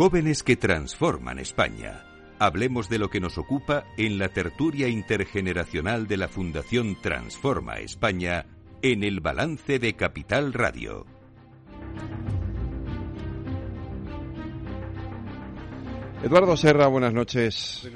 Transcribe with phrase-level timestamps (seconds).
[0.00, 2.06] Jóvenes que transforman España.
[2.38, 8.46] Hablemos de lo que nos ocupa en la tertulia intergeneracional de la Fundación Transforma España
[8.80, 11.04] en el balance de Capital Radio.
[16.22, 17.86] Eduardo Serra, buenas noches.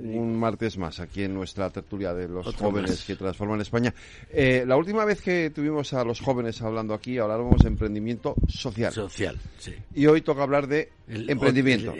[0.00, 3.94] Un martes más aquí en nuestra tertulia de los jóvenes que transforman España.
[4.30, 8.92] Eh, la última vez que tuvimos a los jóvenes hablando aquí, hablábamos de emprendimiento social.
[8.92, 9.74] Social, sí.
[9.94, 11.94] Y hoy toca hablar de emprendimiento.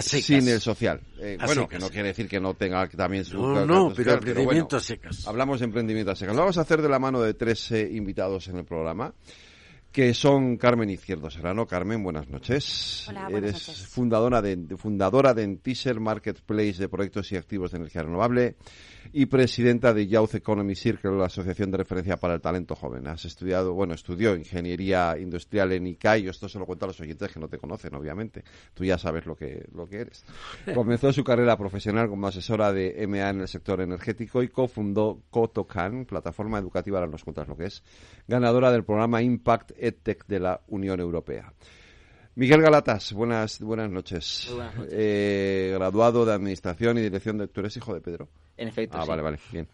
[0.00, 1.00] sin el social.
[1.20, 3.38] Eh, bueno, que no quiere decir que no tenga también su...
[3.38, 5.26] No, no, pero emprendimiento a secas.
[5.26, 6.34] Hablamos de emprendimiento a secas.
[6.34, 9.14] Lo vamos a hacer de la mano de tres eh, invitados en el programa
[9.98, 11.66] que son Carmen Izquierdo Serrano.
[11.66, 13.06] Carmen, buenas noches.
[13.08, 18.54] Hola, Eres fundadora de, fundadora de Enteaser Marketplace de proyectos y activos de energía renovable
[19.12, 23.08] y presidenta de Youth Economy Circle, la asociación de referencia para el talento joven.
[23.08, 26.28] Has estudiado, bueno, estudió ingeniería industrial en ICAI.
[26.28, 28.44] Esto se lo cuento a los oyentes que no te conocen, obviamente.
[28.74, 30.24] Tú ya sabes lo que, lo que eres.
[30.74, 36.04] Comenzó su carrera profesional como asesora de MA en el sector energético y cofundó Cotocan,
[36.04, 37.82] plataforma educativa, ahora nos cuentas lo que es,
[38.28, 41.52] ganadora del programa Impact EdTech de la Unión Europea.
[42.38, 44.48] Miguel Galatas, buenas, buenas noches.
[44.92, 47.48] Eh, graduado de Administración y Dirección de...
[47.48, 48.28] ¿Tú eres hijo de Pedro?
[48.56, 49.66] En efecto, Ah, vale, vale, bien.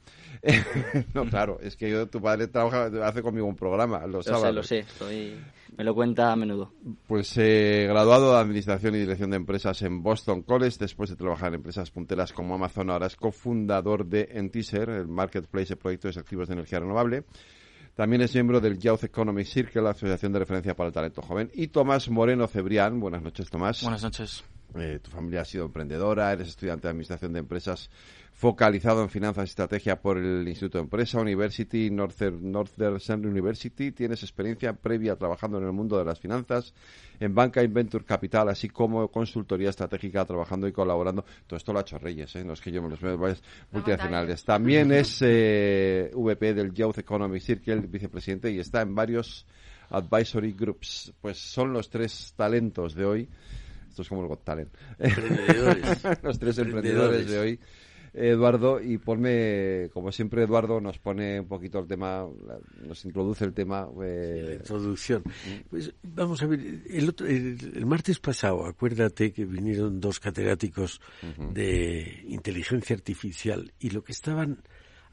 [1.14, 4.66] no, claro, es que yo, tu padre trabaja, hace conmigo un programa los lo sábados.
[4.66, 5.36] Sé, lo sé,
[5.76, 6.72] me lo cuenta a menudo.
[7.06, 11.48] Pues eh, graduado de Administración y Dirección de Empresas en Boston College, después de trabajar
[11.48, 16.48] en empresas punteras como Amazon, ahora es cofundador de Entiser, el marketplace de proyectos activos
[16.48, 17.24] de energía renovable.
[17.94, 21.50] También es miembro del Youth Economic Circle, la asociación de referencia para el talento joven.
[21.54, 22.98] Y Tomás Moreno Cebrián.
[22.98, 23.82] Buenas noches, Tomás.
[23.82, 24.44] Buenas noches.
[24.76, 27.90] Eh, tu familia ha sido emprendedora, eres estudiante de Administración de Empresas
[28.34, 33.92] focalizado en finanzas y estrategia por el Instituto de Empresa, University, Northern, Northern University.
[33.92, 36.74] Tienes experiencia previa trabajando en el mundo de las finanzas,
[37.20, 41.24] en banca y venture capital, así como consultoría estratégica, trabajando y colaborando.
[41.46, 42.44] Todo esto lo ha hecho Reyes, ¿eh?
[42.44, 43.16] no es que yo me los vea
[43.70, 44.44] multinacionales.
[44.44, 49.46] También es eh, VP del Youth Economy Circle, vicepresidente, y está en varios
[49.90, 51.12] advisory groups.
[51.20, 53.28] Pues son los tres talentos de hoy.
[53.94, 54.74] Esto es como el Got Talent.
[56.24, 57.60] los tres emprendedores de hoy.
[58.12, 62.26] Eduardo, y ponme, como siempre, Eduardo nos pone un poquito el tema,
[62.84, 63.86] nos introduce el tema.
[64.02, 64.42] Eh...
[64.48, 65.22] la introducción.
[65.70, 71.00] Pues vamos a ver, el, otro, el, martes pasado, acuérdate que vinieron dos catedráticos
[71.52, 74.64] de inteligencia artificial y lo que estaban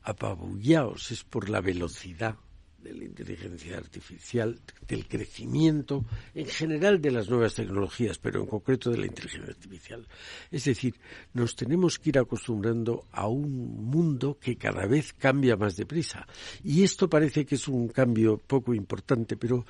[0.01, 2.35] apabullados es por la velocidad
[2.81, 8.89] de la inteligencia artificial, del crecimiento en general de las nuevas tecnologías, pero en concreto
[8.89, 10.07] de la inteligencia artificial.
[10.49, 10.95] Es decir,
[11.33, 16.27] nos tenemos que ir acostumbrando a un mundo que cada vez cambia más deprisa.
[16.63, 19.65] Y esto parece que es un cambio poco importante, pero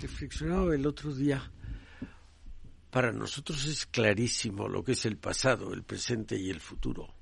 [0.00, 1.50] reflexionado el otro día,
[2.90, 7.14] para nosotros es clarísimo lo que es el pasado, el presente y el futuro.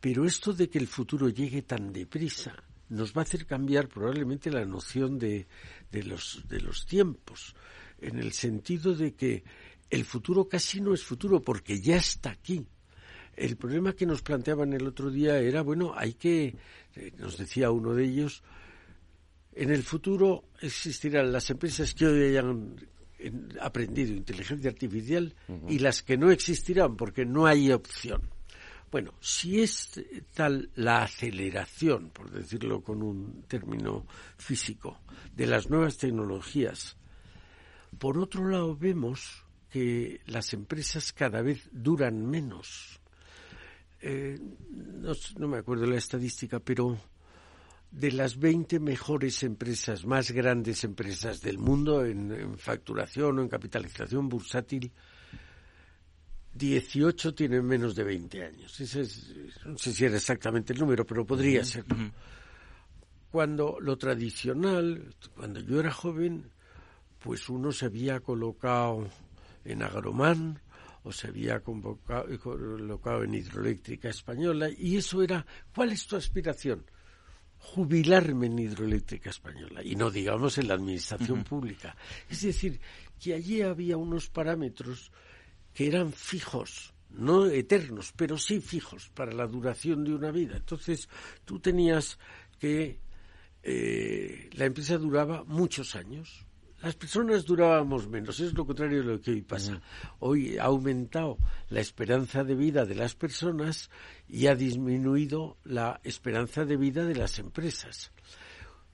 [0.00, 2.54] Pero esto de que el futuro llegue tan deprisa,
[2.88, 5.46] nos va a hacer cambiar probablemente la noción de,
[5.90, 7.54] de, los, de los tiempos,
[8.00, 9.44] en el sentido de que
[9.90, 12.66] el futuro casi no es futuro porque ya está aquí.
[13.34, 16.56] El problema que nos planteaban el otro día era, bueno, hay que,
[16.96, 18.42] eh, nos decía uno de ellos,
[19.54, 22.76] en el futuro existirán las empresas que hoy hayan
[23.60, 25.34] aprendido inteligencia artificial
[25.68, 28.22] y las que no existirán porque no hay opción.
[28.92, 29.98] Bueno, si es
[30.34, 35.00] tal la aceleración, por decirlo con un término físico,
[35.34, 36.98] de las nuevas tecnologías,
[37.98, 43.00] por otro lado vemos que las empresas cada vez duran menos.
[44.02, 44.38] Eh,
[45.38, 46.98] no, me acuerdo la estadística, pero
[47.90, 54.28] de las 20 mejores empresas, más grandes empresas del mundo en facturación o en capitalización
[54.28, 54.92] bursátil,
[56.54, 58.80] 18 tienen menos de 20 años.
[58.80, 61.84] Ese es, no sé si era exactamente el número, pero podría ser.
[63.30, 66.50] Cuando lo tradicional, cuando yo era joven,
[67.18, 69.08] pues uno se había colocado
[69.64, 70.60] en Agromán
[71.04, 75.44] o se había convocado, colocado en Hidroeléctrica Española y eso era,
[75.74, 76.84] ¿cuál es tu aspiración?
[77.58, 81.96] Jubilarme en Hidroeléctrica Española y no digamos en la administración pública.
[82.28, 82.80] Es decir,
[83.20, 85.12] que allí había unos parámetros
[85.74, 90.56] que eran fijos, no eternos, pero sí fijos para la duración de una vida.
[90.56, 91.08] Entonces,
[91.44, 92.18] tú tenías
[92.58, 93.00] que
[93.62, 96.46] eh, la empresa duraba muchos años.
[96.82, 99.80] Las personas durábamos menos, es lo contrario de lo que hoy pasa.
[100.18, 101.38] Hoy ha aumentado
[101.68, 103.88] la esperanza de vida de las personas
[104.26, 108.10] y ha disminuido la esperanza de vida de las empresas.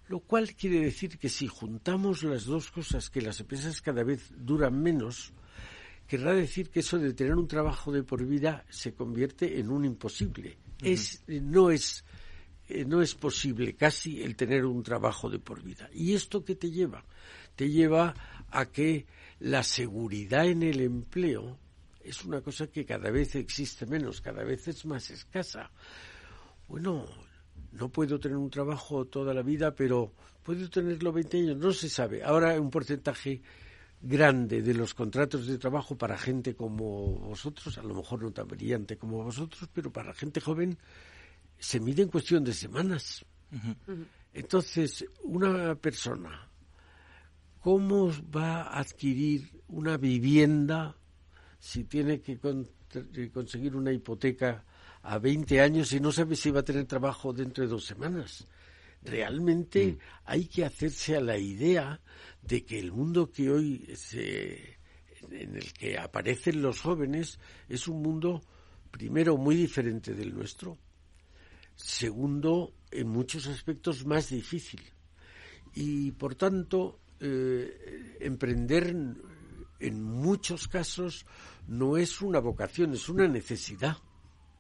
[0.07, 4.33] Lo cual quiere decir que si juntamos las dos cosas, que las empresas cada vez
[4.37, 5.33] duran menos,
[6.09, 9.85] querrá decir que eso de tener un trabajo de por vida se convierte en un
[9.85, 10.57] imposible.
[10.81, 12.03] Es, no es,
[12.67, 15.91] eh, no es posible casi el tener un trabajo de por vida.
[15.93, 17.05] ¿Y esto qué te lleva?
[17.55, 18.15] Te lleva
[18.51, 19.07] a que
[19.41, 21.59] la seguridad en el empleo
[22.03, 25.71] es una cosa que cada vez existe menos, cada vez es más escasa.
[26.69, 27.05] Bueno,
[27.73, 31.91] no puedo tener un trabajo toda la vida, pero puedo tenerlo 20 años, no se
[31.91, 32.23] sabe.
[32.23, 33.43] Ahora un porcentaje
[34.01, 38.47] grande de los contratos de trabajo para gente como vosotros, a lo mejor no tan
[38.47, 40.79] brillante como vosotros, pero para gente joven
[41.59, 43.25] se mide en cuestión de semanas.
[44.33, 46.49] Entonces, una persona,
[47.61, 50.97] ¿cómo va a adquirir una vivienda
[51.59, 52.39] si tiene que
[53.33, 54.65] conseguir una hipoteca
[55.03, 58.47] a 20 años y no sabe si va a tener trabajo dentro de dos semanas?
[59.03, 59.99] realmente mm.
[60.25, 62.01] hay que hacerse a la idea
[62.49, 64.79] de que el mundo que hoy se,
[65.31, 68.43] en el que aparecen los jóvenes es un mundo
[68.91, 70.79] primero muy diferente del nuestro,
[71.77, 74.81] segundo en muchos aspectos más difícil
[75.75, 78.97] y por tanto eh, emprender
[79.81, 81.27] en muchos casos
[81.67, 83.99] no es una vocación, es una necesidad.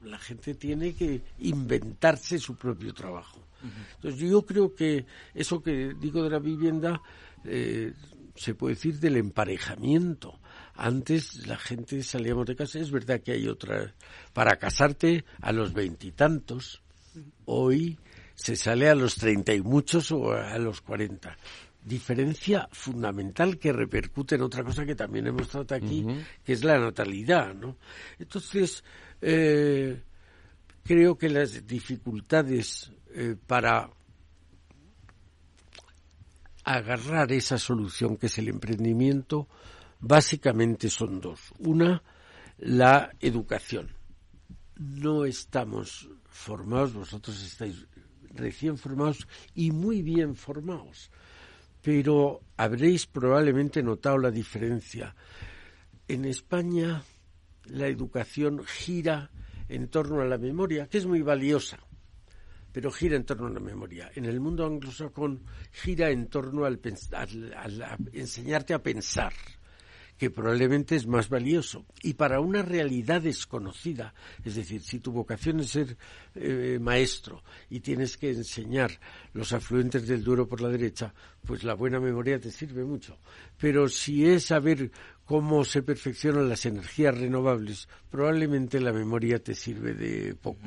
[0.02, 3.48] La gente tiene que inventarse su propio trabajo.
[3.96, 7.02] Entonces yo creo que eso que digo de la vivienda
[7.44, 7.92] eh,
[8.34, 10.38] se puede decir del emparejamiento.
[10.74, 13.94] Antes la gente salíamos de casa, es verdad que hay otra,
[14.32, 16.82] para casarte a los veintitantos,
[17.46, 17.98] hoy
[18.36, 21.36] se sale a los treinta y muchos o a los cuarenta.
[21.84, 26.06] Diferencia fundamental que repercute en otra cosa que también hemos tratado aquí,
[26.44, 27.76] que es la natalidad, ¿no?
[28.18, 28.84] Entonces,
[29.20, 30.02] eh,
[30.84, 33.90] creo que las dificultades eh, para
[36.76, 39.48] agarrar esa solución que es el emprendimiento,
[40.00, 41.40] básicamente son dos.
[41.60, 42.02] Una,
[42.58, 43.88] la educación.
[44.76, 47.86] No estamos formados, vosotros estáis
[48.34, 51.10] recién formados y muy bien formados,
[51.80, 55.16] pero habréis probablemente notado la diferencia.
[56.06, 57.02] En España
[57.64, 59.30] la educación gira
[59.70, 61.78] en torno a la memoria, que es muy valiosa
[62.78, 64.08] pero gira en torno a la memoria.
[64.14, 65.42] En el mundo anglosajón
[65.72, 66.78] gira en torno al,
[68.12, 69.32] enseñarte a pensar,
[70.16, 71.86] que probablemente es más valioso.
[72.04, 74.14] Y para una realidad desconocida,
[74.44, 75.96] es decir, si tu vocación es ser
[76.36, 78.92] eh, maestro y tienes que enseñar
[79.32, 81.12] los afluentes del duro por la derecha,
[81.44, 83.18] pues la buena memoria te sirve mucho.
[83.58, 84.92] Pero si es saber
[85.24, 90.62] cómo se perfeccionan las energías renovables, probablemente la memoria te sirve de poco.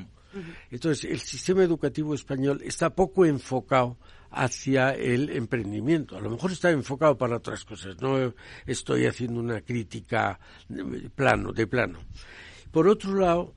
[0.70, 3.98] Entonces, el sistema educativo español está poco enfocado
[4.30, 6.18] hacia el emprendimiento.
[6.18, 8.02] A lo mejor está enfocado para otras cosas.
[8.02, 8.34] No
[8.66, 10.40] estoy haciendo una crítica
[11.16, 12.00] plano, de plano.
[12.72, 13.54] Por otro lado,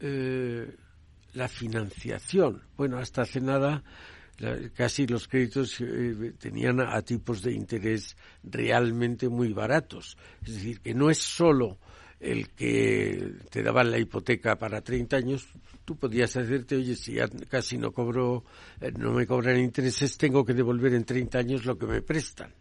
[0.00, 0.76] eh,
[1.32, 2.62] la financiación.
[2.76, 3.82] Bueno, hasta hace nada
[4.74, 10.16] casi los créditos eh, tenían a tipos de interés realmente muy baratos.
[10.44, 11.78] Es decir, que no es solo
[12.18, 15.48] el que te daban la hipoteca para 30 años,
[15.84, 18.44] tú podías hacerte, oye, si ya casi no cobro,
[18.80, 22.54] eh, no me cobran intereses, tengo que devolver en 30 años lo que me prestan.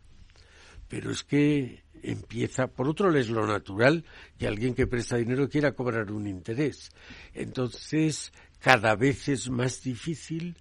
[0.87, 4.03] Pero es que empieza, por otro es lo natural
[4.37, 6.91] que alguien que presta dinero quiera cobrar un interés.
[7.33, 10.57] Entonces, cada vez es más difícil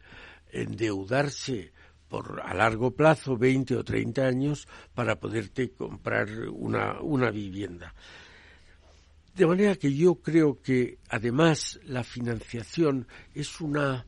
[0.52, 1.72] endeudarse
[2.08, 7.94] por a largo plazo, 20 o 30 años, para poderte comprar una, una vivienda.
[9.40, 14.04] De manera que yo creo que además la financiación es una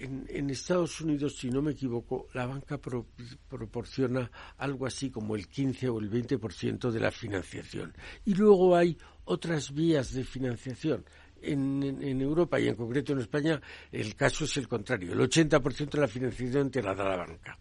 [0.00, 5.88] en, Estados Unidos, si no me equivoco, la banca proporciona algo así como el 15
[5.90, 7.94] o el 20% de la financiación.
[8.24, 11.04] Y luego hay otras vías de financiación.
[11.40, 13.60] En, en, Europa y en concreto en España
[13.92, 15.12] el caso es el contrario.
[15.12, 17.56] El 80% de la financiación te la da la banca.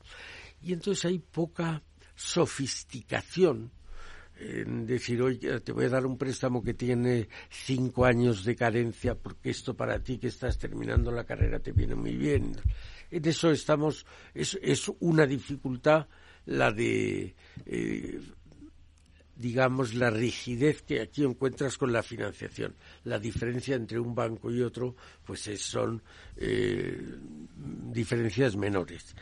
[0.63, 1.83] Y entonces hay poca
[2.15, 3.69] sofisticación
[4.41, 9.15] en decir, oye, te voy a dar un préstamo que tiene cinco años de carencia
[9.15, 12.55] porque esto para ti que estás terminando la carrera te viene muy bien.
[13.12, 16.07] En eso estamos, es, es una dificultad
[16.45, 18.21] la de, eh,
[19.36, 22.75] digamos, la rigidez que aquí encuentras con la financiación.
[23.03, 24.95] La diferencia entre un banco y otro,
[25.25, 26.01] pues son
[26.38, 27.00] eh,
[27.93, 29.15] diferencias menores.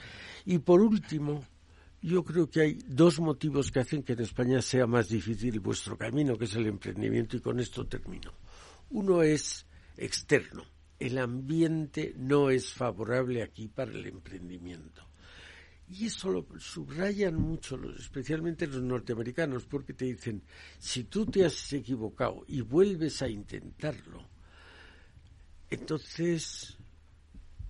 [0.46, 1.44] Y por último,
[2.02, 5.98] yo creo que hay dos motivos que hacen que en España sea más difícil vuestro
[5.98, 8.34] camino, que es el emprendimiento, y con esto termino.
[8.92, 9.66] Uno es
[9.98, 10.64] externo.
[10.98, 15.08] El ambiente no es favorable aquí para el emprendimiento.
[15.90, 20.44] Y eso lo subrayan mucho, especialmente los norteamericanos, porque te dicen,
[20.78, 24.24] si tú te has equivocado y vuelves a intentarlo,
[25.70, 26.78] entonces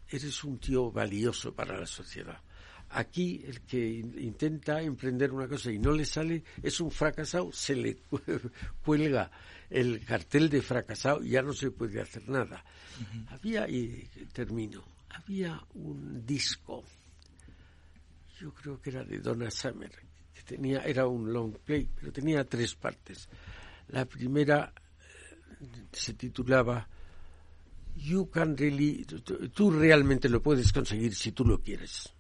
[0.08, 2.42] eres un tío valioso para la sociedad.
[2.92, 7.76] Aquí el que intenta emprender una cosa y no le sale es un fracasado, se
[7.76, 7.98] le
[8.84, 9.30] cuelga
[9.70, 12.64] el cartel de fracasado y ya no se puede hacer nada.
[13.30, 16.84] Había, y termino, había un disco,
[18.40, 19.92] yo creo que era de Donna Summer,
[20.34, 23.30] que tenía, era un long play, pero tenía tres partes.
[23.90, 24.74] La primera
[25.62, 26.88] eh, se titulaba
[27.98, 29.06] You can really,
[29.54, 32.16] tú realmente lo puedes conseguir si tú lo quieres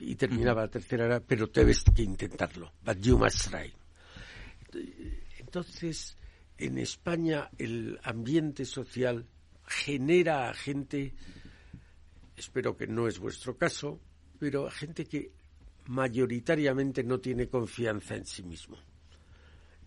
[0.00, 2.72] y terminaba la tercera pero debes que intentarlo.
[2.84, 3.72] But you must try.
[5.38, 6.16] Entonces,
[6.56, 9.26] en España el ambiente social
[9.66, 11.14] genera a gente,
[12.36, 14.00] espero que no es vuestro caso,
[14.38, 15.32] pero a gente que
[15.86, 18.76] mayoritariamente no tiene confianza en sí mismo.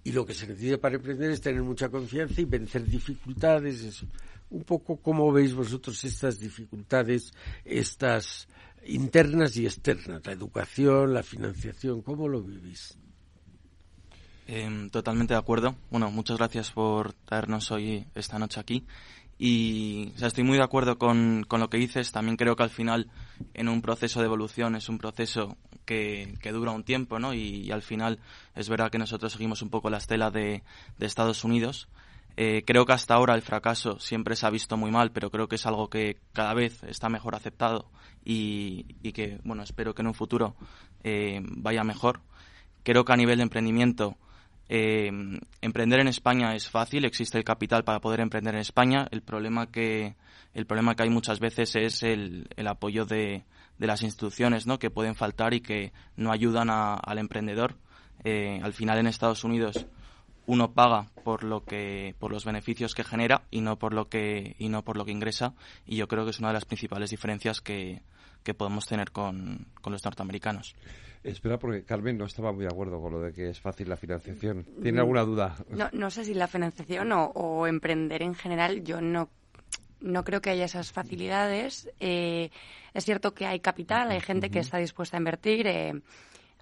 [0.04, 4.04] Y lo que se necesita para emprender es tener mucha confianza y vencer dificultades.
[4.50, 7.32] Un poco cómo veis vosotros estas dificultades,
[7.64, 8.48] estas
[8.86, 12.98] internas y externas, la educación, la financiación, ¿cómo lo vivís?
[14.48, 15.76] Em, totalmente de acuerdo.
[15.90, 18.86] Bueno, muchas gracias por traernos hoy, esta noche aquí.
[19.38, 22.12] Y estoy muy de acuerdo con, lo que dices.
[22.12, 23.10] También creo que al final,
[23.54, 27.34] en un proceso de evolución, es un proceso que, dura un tiempo, ¿no?
[27.34, 28.20] Y, al final
[28.54, 30.64] es verdad que nosotros seguimos un poco la estela de,
[30.98, 31.88] de Estados Unidos.
[32.38, 35.48] Eh, creo que hasta ahora el fracaso siempre se ha visto muy mal, pero creo
[35.48, 37.90] que es algo que cada vez está mejor aceptado
[38.24, 40.56] y, que, bueno, espero que en un futuro
[41.04, 42.22] eh, vaya mejor.
[42.84, 44.18] Creo que a nivel de emprendimiento,
[44.70, 45.12] eh,
[45.62, 49.08] emprender en España es fácil, existe el capital para poder emprender en España.
[49.12, 50.16] El problema que,
[50.54, 53.44] el problema que hay muchas veces es el, el apoyo de,
[53.78, 54.80] de, las instituciones ¿no?
[54.80, 57.76] que pueden faltar y que no ayudan al emprendedor.
[58.24, 59.86] al final en Estados Unidos
[60.48, 64.56] uno paga por lo que por los beneficios que genera y no por lo que
[64.58, 65.54] y no por lo que ingresa
[65.86, 68.02] y yo creo que es una de las principales diferencias que,
[68.58, 70.76] podemos tener con, los norteamericanos.
[71.24, 73.96] Espera, porque Carmen no estaba muy de acuerdo con lo de que es fácil la
[73.96, 74.66] financiación.
[74.82, 75.56] ¿Tiene mm, alguna duda?
[75.70, 79.30] No, no sé si la financiación o, emprender en general, yo no,
[80.00, 81.90] no creo que haya esas facilidades.
[82.00, 82.50] Eh,
[82.96, 85.68] es cierto que hay capital, hay gente que está dispuesta a invertir.
[85.68, 86.02] Eh,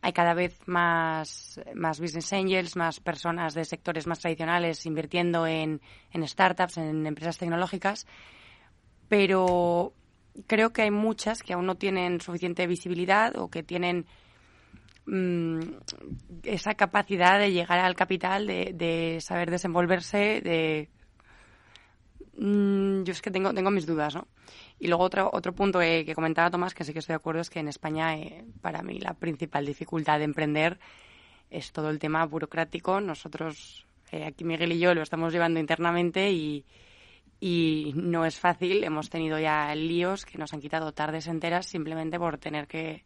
[0.01, 5.82] hay cada vez más, más business angels, más personas de sectores más tradicionales invirtiendo en,
[6.12, 8.08] en startups, en empresas tecnológicas,
[9.08, 9.94] pero
[10.48, 14.06] creo que hay muchas que aún no tienen suficiente visibilidad o que tienen
[15.06, 15.60] mm,
[16.44, 20.89] esa capacidad de llegar al capital, de, de saber desenvolverse, de...
[22.41, 24.25] Mm, yo es que tengo, tengo mis dudas, ¿no?
[24.79, 27.50] Y luego otro, otro punto que, comentaba Tomás, que sí que estoy de acuerdo, es
[27.50, 30.79] que en España, eh, para mí, la principal dificultad de emprender
[31.50, 33.01] es todo el tema burocrático.
[33.01, 36.63] Nosotros, eh, aquí Miguel y yo, lo estamos llevando internamente y,
[37.41, 38.86] y no es fácil.
[38.86, 43.03] Hemos tenido ya líos que nos han quitado tardes enteras simplemente por tener que,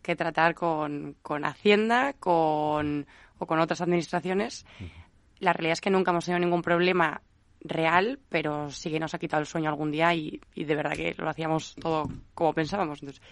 [0.00, 4.64] que tratar con, con Hacienda con, o con otras administraciones.
[5.40, 7.20] La realidad es que nunca hemos tenido ningún problema
[7.68, 11.14] real, pero sí que nos ha quitado el sueño algún día y, de verdad que
[11.16, 13.02] lo hacíamos todo como pensábamos.
[13.02, 13.22] Entonces,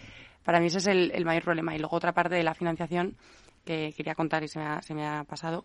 [0.42, 1.74] para mí ese es el, mayor problema.
[1.74, 3.16] Y luego otra parte de la financiación
[3.64, 5.64] que quería contar y se me ha, se me ha pasado.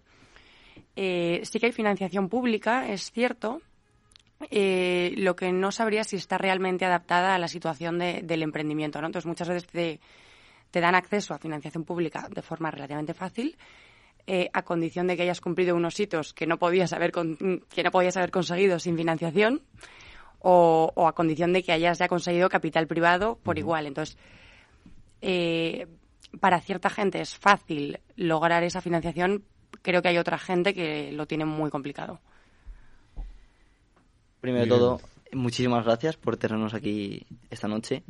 [0.95, 3.61] Eh, sí que hay financiación pública, es cierto.
[4.49, 9.01] Eh, lo que no sabría si está realmente adaptada a la situación del emprendimiento.
[9.01, 9.07] ¿no?
[9.07, 9.99] Entonces, muchas veces
[10.71, 13.57] te dan acceso a financiación pública de forma relativamente fácil
[14.31, 17.89] eh, a condición de que hayas cumplido unos hitos que no podías haber, que no
[17.89, 19.63] podías haber conseguido sin financiación
[20.37, 23.87] o, a condición de que hayas ya conseguido capital privado por igual.
[23.87, 24.19] Entonces,
[25.23, 25.87] eh,
[26.39, 29.45] para cierta gente es fácil lograr esa financiación,
[29.81, 32.19] creo que hay otra gente que lo tiene muy complicado.
[34.41, 35.01] Primero de todo,
[35.33, 38.03] muchísimas gracias por tenernos aquí esta noche.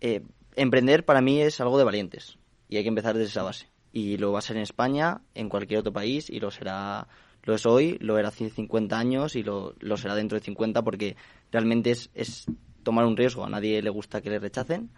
[0.00, 0.22] Eh,
[0.54, 2.38] emprender para mí es algo de valientes
[2.68, 5.48] y hay que empezar desde esa base y lo va a ser en España, en
[5.48, 7.08] cualquier otro país y lo será,
[7.42, 10.82] lo es hoy, lo era hace 50 años y lo, lo será dentro de 50
[10.82, 11.16] porque
[11.50, 12.46] realmente es, es,
[12.82, 14.90] tomar un riesgo, a nadie le gusta que le rechacen.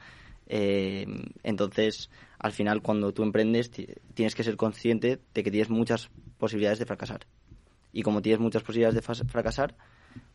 [0.47, 1.07] Eh,
[1.43, 3.71] entonces, al final, cuando tú emprendes,
[4.15, 7.27] tienes que ser consciente de que tienes muchas posibilidades de fracasar.
[7.93, 9.77] Y como tienes muchas posibilidades de fracasar,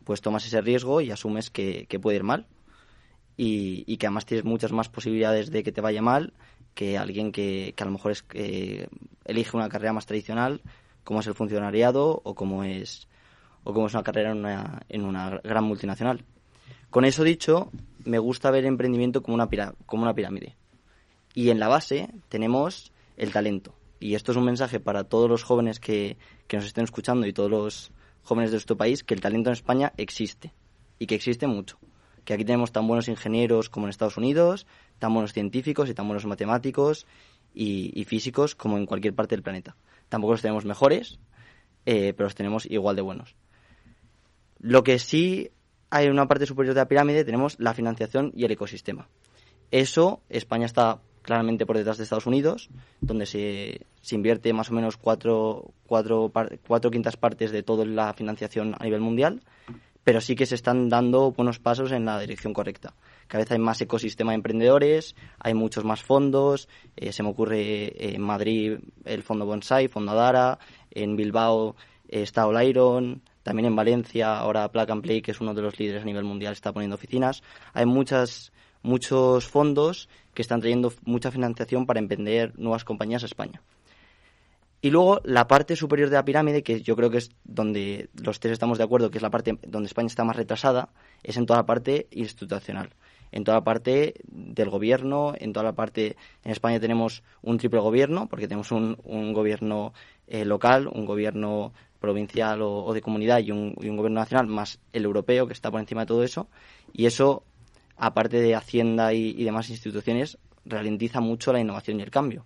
[0.04, 2.46] pues tomas ese riesgo y asumes que, puede ir mal.
[3.36, 6.32] Y, y, que además tienes muchas más posibilidades de que te vaya mal
[6.76, 8.88] que alguien que, que a lo mejor es, que
[9.24, 10.60] elige una carrera más tradicional,
[11.02, 13.08] como es el funcionariado o como es,
[13.64, 16.22] o como es una carrera en una, en una gran multinacional.
[16.90, 17.70] Con eso dicho,
[18.04, 19.48] me gusta ver emprendimiento como una,
[19.86, 20.54] como una pirámide.
[21.32, 23.74] Y en la base tenemos el talento.
[23.98, 27.32] Y esto es un mensaje para todos los jóvenes que, que nos estén escuchando y
[27.32, 27.90] todos los
[28.22, 30.52] jóvenes de nuestro país, que el talento en España existe.
[30.98, 31.78] Y que existe mucho.
[32.26, 34.66] Que aquí tenemos tan buenos ingenieros como en Estados Unidos,
[34.98, 37.06] tan buenos científicos y tan buenos matemáticos
[37.54, 39.76] y, físicos como en cualquier parte del planeta.
[40.08, 41.18] Tampoco los tenemos mejores,
[41.86, 43.34] eh, pero los tenemos igual de buenos.
[44.58, 45.50] Lo que sí
[45.90, 49.08] hay en una parte superior de la pirámide tenemos la financiación y el ecosistema.
[49.70, 54.74] Eso, España está claramente por detrás de Estados Unidos, donde se, se invierte más o
[54.74, 56.32] menos cuatro, cuatro,
[56.66, 59.42] cuatro quintas partes de toda la financiación a nivel mundial,
[60.06, 62.94] pero sí que se están dando buenos pasos en la dirección correcta.
[63.26, 66.68] Cada vez hay más ecosistema de emprendedores, hay muchos más fondos.
[66.94, 70.60] Eh, se me ocurre eh, en Madrid el fondo Bonsai, Fondo Adara,
[70.92, 71.74] en Bilbao
[72.08, 75.76] eh, está Olairon, también en Valencia ahora Plug and Play, que es uno de los
[75.76, 77.42] líderes a nivel mundial, está poniendo oficinas.
[77.74, 83.60] Hay muchas, muchos fondos que están trayendo mucha financiación para emprender nuevas compañías a España.
[84.86, 88.38] Y luego la parte superior de la pirámide, que yo creo que es donde los
[88.38, 90.90] tres estamos de acuerdo, que es la parte donde España está más retrasada,
[91.24, 92.90] es en toda la parte institucional.
[93.32, 96.16] En toda la parte del gobierno, en toda la parte.
[96.44, 99.92] En España tenemos un triple gobierno, porque tenemos un, un gobierno
[100.28, 105.48] eh, local, un gobierno provincial o, de comunidad y un, gobierno nacional, más el europeo,
[105.48, 106.46] que está por encima de todo eso.
[106.92, 107.42] Y eso,
[107.96, 112.44] aparte de Hacienda y demás instituciones, ralentiza mucho la innovación y el cambio.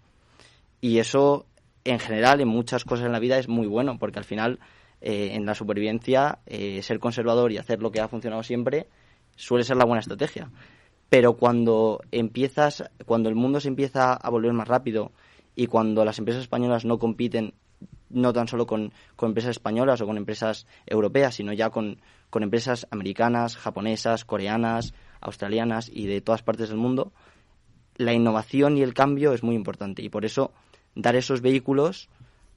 [0.80, 1.44] Y eso
[1.84, 4.58] en general en muchas cosas en la vida es muy bueno, porque al final
[5.00, 8.86] eh, en la supervivencia eh, ser conservador y hacer lo que ha funcionado siempre
[9.36, 10.50] suele ser la buena estrategia.
[11.08, 15.12] Pero cuando empiezas, cuando el mundo se empieza a volver más rápido
[15.56, 17.54] y cuando las empresas españolas no compiten
[18.10, 22.86] no tan solo con, empresas españolas o con empresas europeas, sino ya con, con empresas
[22.90, 27.12] americanas, japonesas, coreanas, australianas y de todas partes del mundo,
[27.96, 30.02] la innovación y el cambio es muy importante.
[30.02, 30.52] Y por eso
[30.94, 32.08] dar esos vehículos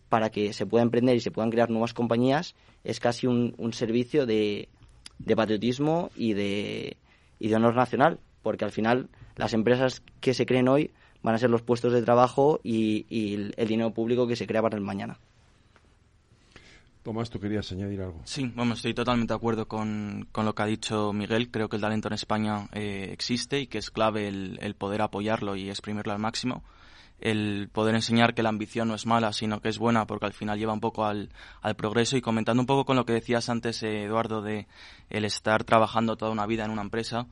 [0.10, 3.74] para que se pueda emprender y se puedan crear nuevas compañías es casi un, un
[3.74, 4.70] servicio de,
[5.20, 6.98] de patriotismo y de,
[7.40, 10.92] y de honor nacional, porque al final las empresas que se creen hoy
[11.22, 14.76] van a ser los puestos de trabajo y, el, dinero público que se crea para
[14.76, 15.18] el mañana.
[17.02, 18.22] Tomás, ¿tú querías añadir algo?
[18.24, 21.52] Sí, bueno, estoy totalmente de acuerdo con, con lo que ha dicho Miguel.
[21.52, 25.02] Creo que el talento en España eh, existe y que es clave el, el, poder
[25.02, 26.64] apoyarlo y exprimirlo al máximo
[27.24, 30.34] el poder enseñar que la ambición no es mala, sino que es buena, porque al
[30.34, 31.30] final lleva un poco al,
[31.62, 32.18] al progreso.
[32.18, 34.68] Y comentando un poco con lo que decías antes, eh, Eduardo, de
[35.10, 37.28] el estar trabajando toda una vida en una empresa,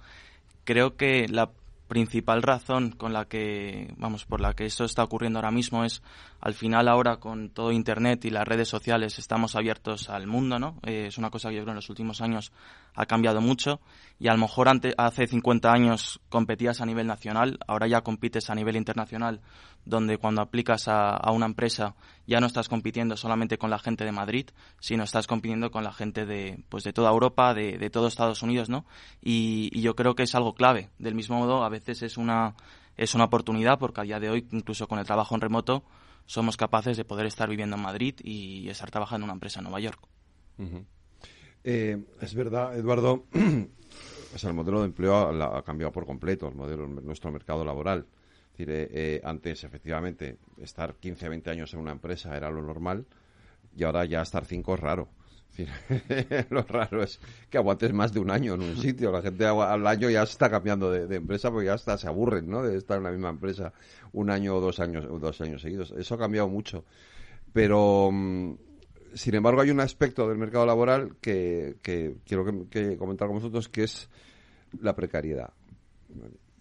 [0.64, 1.52] creo que la
[1.90, 6.02] principal razón con la que, vamos, por la que esto está ocurriendo ahora mismo es,
[6.42, 10.80] al final ahora con todo Internet y las redes sociales estamos abiertos al mundo, ¿no?
[10.86, 12.52] Eh, es una cosa que yo creo en los últimos años
[12.96, 13.80] ha cambiado mucho
[14.20, 18.56] y a lo mejor hace 50 años competías a nivel nacional, ahora ya compites a
[18.56, 19.42] nivel internacional
[19.86, 21.96] donde cuando aplicas a, una empresa
[22.28, 24.50] ya no estás compitiendo solamente con la gente de Madrid,
[24.80, 28.44] sino estás compitiendo con la gente de, pues de toda Europa, de, de todo Estados
[28.44, 28.86] Unidos, ¿no?
[29.22, 30.90] Y, yo creo que es algo clave.
[31.00, 32.56] Del mismo modo, a veces es una,
[32.98, 35.84] es una oportunidad porque a día de hoy, incluso con el trabajo en remoto,
[36.26, 39.66] somos capaces de poder estar viviendo en Madrid y estar trabajando en una empresa en
[39.66, 40.00] Nueva York.
[41.64, 47.32] Eh, es verdad, Eduardo, el modelo de empleo ha, cambiado por completo, el modelo, nuestro
[47.32, 48.06] mercado laboral.
[48.58, 53.06] Eh, eh, antes, efectivamente, estar 15, 20 años en una empresa era lo normal
[53.76, 55.10] y ahora ya estar 5 es raro.
[56.50, 59.12] lo raro es que aguantes más de un año en un sitio.
[59.12, 62.64] La gente al año ya está cambiando de, empresa porque ya está, se aburren ¿no?
[62.64, 63.74] de estar en la misma empresa
[64.14, 65.94] un año o dos años, o dos años seguidos.
[65.98, 66.86] Eso ha cambiado mucho.
[67.54, 68.54] Pero, mm,
[69.14, 71.78] sin embargo, hay un aspecto del mercado laboral que,
[72.26, 74.10] quiero que, comentar con vosotros que es
[74.80, 75.52] la precariedad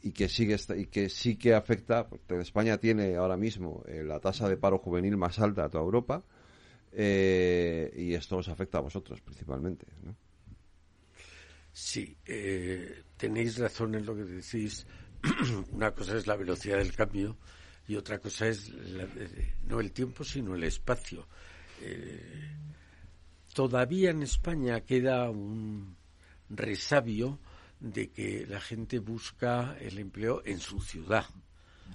[0.02, 4.18] y que sigue y que sí que afecta porque España tiene ahora mismo eh, la
[4.18, 6.24] tasa de paro juvenil más alta de toda Europa
[6.92, 10.16] eh, y esto os afecta a vosotros principalmente ¿no?
[11.72, 14.86] sí eh, tenéis razón en lo que decís
[15.72, 17.36] una cosa es la velocidad del cambio
[17.86, 18.72] y otra cosa es
[19.64, 21.26] no el tiempo sino el espacio
[23.54, 25.96] todavía en España queda un
[26.48, 27.38] resabio
[27.80, 31.24] de que la gente busca el empleo en su ciudad.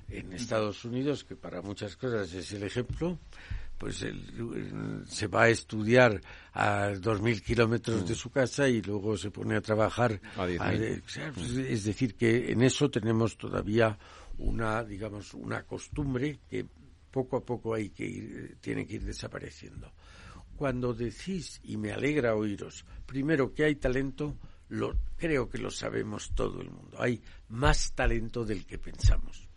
[0.10, 3.17] En Estados Unidos, que para muchas cosas es el ejemplo,
[3.77, 4.05] pues
[5.07, 6.21] se va a estudiar
[6.53, 10.19] a dos mil kilómetros de su casa y luego se pone a trabajar.
[11.33, 13.97] Pues, es decir, que en eso tenemos todavía
[14.38, 16.65] una, digamos, una costumbre que
[17.11, 19.91] poco a poco hay que ir, tiene que ir desapareciendo.
[20.55, 24.38] Cuando decís, y me alegra oíros, primero que hay talento,
[24.69, 26.97] lo, creo que lo sabemos todo el mundo.
[26.99, 29.47] Hay más talento del que pensamos.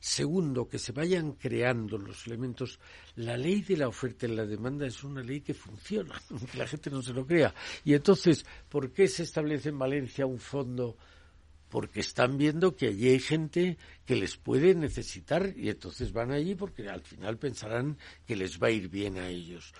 [0.00, 2.80] Segundo, que se vayan creando los elementos.
[3.16, 6.66] La ley de la oferta y la demanda es una ley que funciona, aunque la
[6.66, 7.54] gente no se lo crea.
[7.84, 10.96] Y entonces, ¿por qué se establece en Valencia un fondo?
[11.68, 16.54] Porque están viendo que allí hay gente que les puede necesitar y entonces van allí
[16.54, 19.72] porque al final pensarán que les va a ir bien a ellos.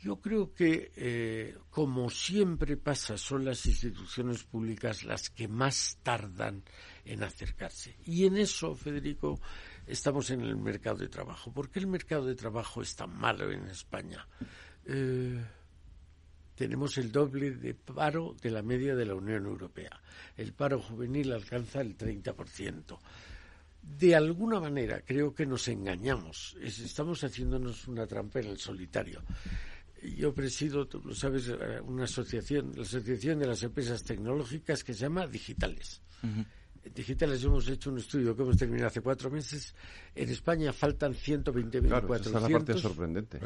[0.00, 6.62] Yo creo que, eh, como siempre pasa, son las instituciones públicas las que más tardan
[7.04, 7.96] en acercarse.
[8.04, 9.40] Y en eso, Federico,
[9.86, 11.52] estamos en el mercado de trabajo.
[11.52, 14.24] ¿Por qué el mercado de trabajo es tan malo en España?
[14.84, 15.44] Eh,
[16.54, 20.00] tenemos el doble de paro de la media de la Unión Europea.
[20.36, 22.98] El paro juvenil alcanza el 30%.
[23.80, 26.56] De alguna manera creo que nos engañamos.
[26.60, 29.22] Estamos haciéndonos una trampa en el solitario.
[30.02, 34.94] Yo presido, tú lo sabes, eh, una asociación, la Asociación de las Empresas Tecnológicas que
[34.94, 36.00] se llama Digitales.
[36.94, 39.74] Digitales hemos hecho un estudio que hemos terminado hace cuatro meses.
[40.14, 43.38] En España faltan 120.000 claro, Esa es la parte sorprendente.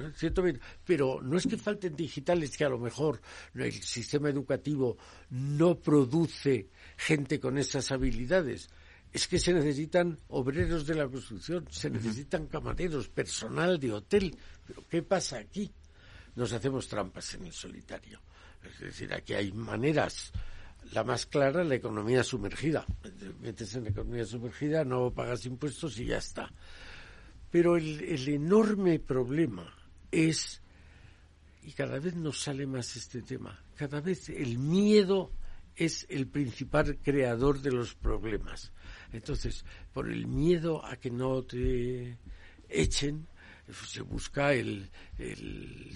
[0.85, 3.21] pero no es que falten digitales, que a lo mejor
[3.55, 4.97] el sistema educativo
[5.31, 8.69] no produce gente con esas habilidades.
[9.13, 14.37] Es que se necesitan obreros de la construcción, se necesitan camareros, personal de hotel.
[14.67, 15.71] Pero ¿qué pasa aquí?
[16.37, 18.21] Nos hacemos trampas en el solitario.
[18.65, 20.33] Es decir, aquí hay maneras.
[20.93, 22.85] La más clara, la economía sumergida.
[23.41, 26.53] Metes en la economía sumergida, no pagas impuestos y ya está.
[27.51, 29.73] Pero el, el enorme problema
[30.11, 30.61] es,
[31.63, 35.33] y cada vez nos sale más este tema, cada vez el miedo
[35.77, 38.73] es el principal creador de los problemas.
[39.13, 42.19] Entonces, por el miedo a que no te
[42.69, 43.27] echen,
[43.71, 44.91] se busca el,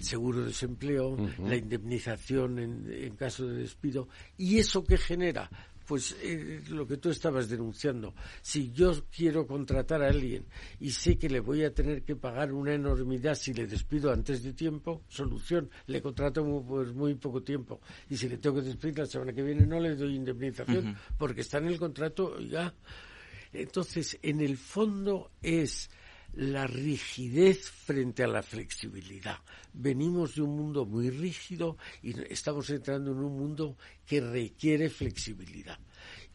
[0.01, 5.49] seguro de desempleo, la indemnización en, caso de despido, y eso que genera,
[5.85, 8.13] pues eh, lo que tú estabas denunciando.
[8.41, 10.45] Si yo quiero contratar a alguien
[10.79, 14.43] y sé que le voy a tener que pagar una enormidad si le despido antes
[14.43, 17.79] de tiempo, solución, le contrato muy, pues, muy poco tiempo.
[18.09, 21.41] Y si le tengo que despedir la semana que viene, no le doy indemnización porque
[21.41, 22.73] está en el contrato ya.
[23.53, 25.89] Entonces, en el fondo es
[26.33, 29.37] la rigidez frente a la flexibilidad.
[29.73, 35.79] Venimos de un mundo muy rígido y estamos entrando en un mundo que requiere flexibilidad.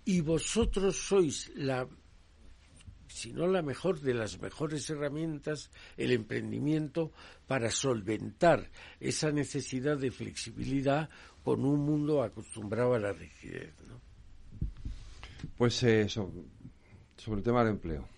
[0.04, 1.86] Y vosotros sois la,
[3.06, 7.12] si no la mejor de las mejores herramientas, el emprendimiento
[7.46, 11.08] para solventar esa necesidad de flexibilidad
[11.44, 13.72] con un mundo acostumbrado a la rigidez.
[15.56, 16.32] Pues eso,
[17.16, 18.11] sobre el tema del empleo.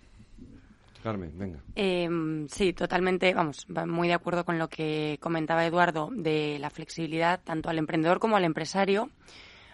[1.75, 7.41] Em, sí, totalmente, vamos, muy de acuerdo con lo que comentaba Eduardo de la flexibilidad
[7.43, 9.09] tanto al emprendedor como al empresario.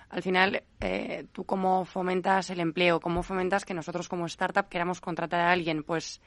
[0.09, 4.99] Al final, eh, tú cómo fomentas el empleo, cómo fomentas que nosotros como startup queramos
[4.99, 6.21] contratar a alguien, pues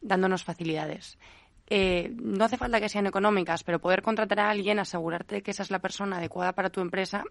[0.00, 1.18] dándonos facilidades.
[1.66, 5.62] Eh, no hace falta que sean económicas, pero poder contratar a alguien, asegurarte que esa
[5.62, 7.24] es la persona adecuada para tu empresa.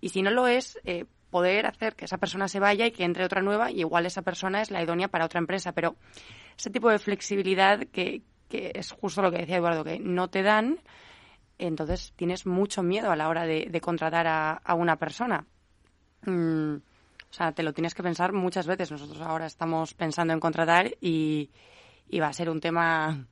[0.00, 3.04] Y si no lo es, eh, poder hacer que esa persona se vaya y que
[3.04, 5.72] entre otra nueva y igual esa persona es la idónea para otra empresa.
[5.72, 5.96] Pero
[6.56, 10.42] ese tipo de flexibilidad que, que es justo lo que decía Eduardo, que no te
[10.42, 10.78] dan,
[11.58, 15.46] entonces tienes mucho miedo a la hora de, contratar a, una persona.
[16.26, 18.92] Mm, o sea, te lo tienes que pensar muchas veces.
[18.92, 21.50] Nosotros ahora estamos pensando en contratar y,
[22.10, 23.26] y va a ser un tema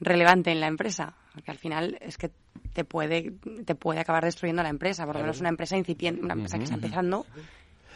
[0.00, 2.30] relevante en la empresa, porque al final es que
[2.72, 3.32] te puede,
[3.64, 6.64] te puede acabar destruyendo la empresa, por lo menos una empresa incipiente, una empresa que
[6.64, 7.26] está empezando.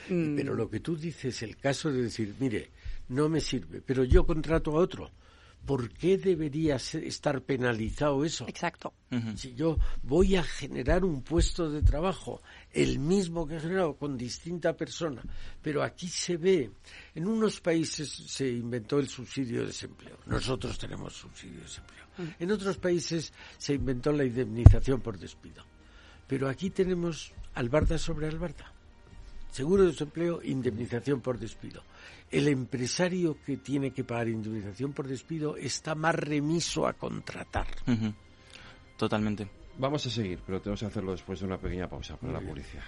[0.08, 0.37] Mm.
[0.37, 2.70] Pero lo que tú dices, el caso de decir, mire,
[3.08, 5.11] no me sirve, pero yo contrato a otro.
[5.64, 8.47] ¿Por qué debería estar penalizado eso?
[8.49, 8.94] Exacto.
[9.37, 12.40] Si yo voy a generar un puesto de trabajo,
[12.73, 15.23] el mismo que he generado con distinta persona,
[15.61, 16.71] pero aquí se ve,
[17.14, 22.05] en unos países se inventó el subsidio de desempleo, nosotros tenemos subsidio de desempleo.
[22.38, 25.64] En otros países se inventó la indemnización por despido.
[26.27, 28.73] Pero aquí tenemos albarda sobre albarda.
[29.50, 31.82] Seguro de desempleo, indemnización por despido.
[32.30, 37.66] El empresario que tiene que pagar indemnización por despido está más remiso a contratar.
[38.96, 39.48] Totalmente.
[39.78, 42.82] Vamos a seguir, pero tenemos que hacerlo después de una pequeña pausa para la policía.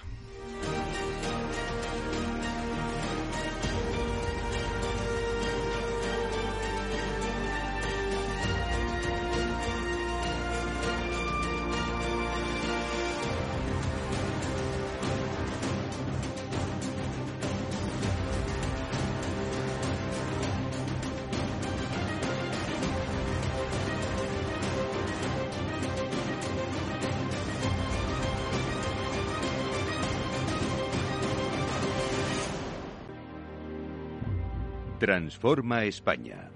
[35.21, 36.51] Transforma España.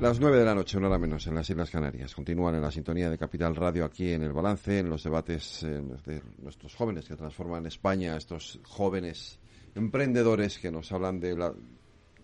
[0.00, 2.12] Las nueve de la noche, una hora menos, en las Islas Canarias.
[2.12, 6.22] Continúan en la sintonía de Capital Radio aquí en el balance, en los debates de
[6.42, 9.38] nuestros jóvenes que transforman España, estos jóvenes
[9.76, 11.36] emprendedores que nos hablan de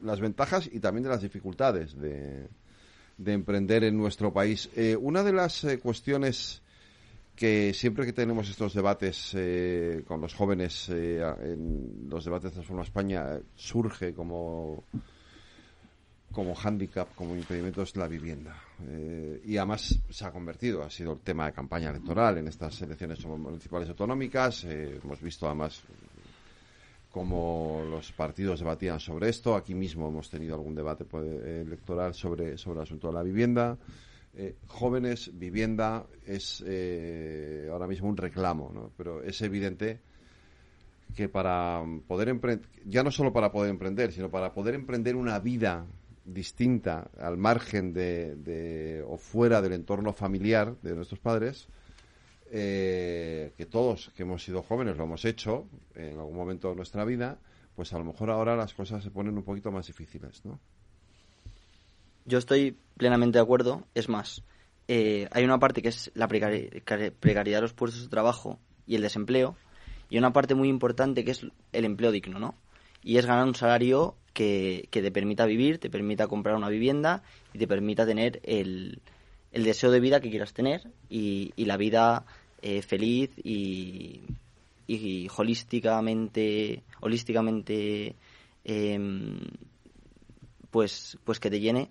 [0.02, 2.48] las ventajas y también de las dificultades de,
[3.24, 4.68] emprender en nuestro país.
[4.76, 6.62] Eh, una de las eh, cuestiones
[7.34, 9.36] que siempre que tenemos estos debates
[10.06, 14.84] con los jóvenes, en los debates de Transforma España, surge como
[16.36, 18.54] como hándicap, como impedimento es la vivienda.
[18.86, 22.82] Eh, y además se ha convertido, ha sido el tema de campaña electoral en estas
[22.82, 24.64] elecciones municipales autonómicas.
[24.64, 25.82] Eh, hemos visto además
[27.16, 29.56] cómo los partidos debatían sobre esto.
[29.56, 33.78] Aquí mismo hemos tenido algún debate pues, electoral sobre, sobre el asunto de la vivienda.
[34.34, 36.60] Eh, jóvenes, vivienda es
[37.72, 38.90] ahora mismo un reclamo, ¿no?
[38.98, 39.98] pero es evidente
[41.14, 45.38] que para poder emprender, ya no solo para poder emprender, sino para poder emprender una
[45.38, 45.86] vida
[46.22, 51.66] distinta al margen de, o fuera del entorno familiar de nuestros padres,
[52.50, 57.04] eh, que todos que hemos sido jóvenes lo hemos hecho en algún momento de nuestra
[57.04, 57.38] vida,
[57.74, 60.58] pues a lo mejor ahora las cosas se ponen un poquito más difíciles, ¿no?
[62.24, 63.86] Yo estoy plenamente de acuerdo.
[63.94, 64.42] Es más,
[64.88, 69.02] eh, hay una parte que es la precariedad de los puestos de trabajo y el
[69.02, 69.56] desempleo,
[70.08, 72.54] y una parte muy importante que es el empleo digno, ¿no?
[73.02, 77.58] Y es ganar un salario que, te permita vivir, te permita comprar una vivienda y
[77.58, 79.00] te permita tener el,
[79.52, 82.24] el deseo de vida que quieras tener y, la vida
[82.62, 84.22] eh, feliz y,
[84.86, 88.16] y, holísticamente, holísticamente
[88.64, 89.40] em,
[90.70, 91.90] pues, pues que te llene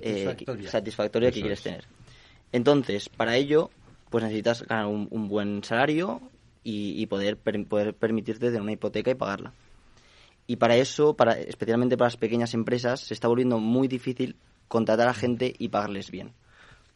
[0.00, 0.36] eh,
[0.68, 1.84] satisfactoria, que quieres tener.
[2.52, 3.70] Entonces, para ello,
[4.10, 6.20] pues necesitas ganar un, buen salario
[6.62, 9.52] y, poder, poder permitirte tener una hipoteca y pagarla.
[10.46, 15.08] Y para eso, para, especialmente para las pequeñas empresas, se está volviendo muy difícil contratar
[15.08, 16.32] a gente y pagarles bien.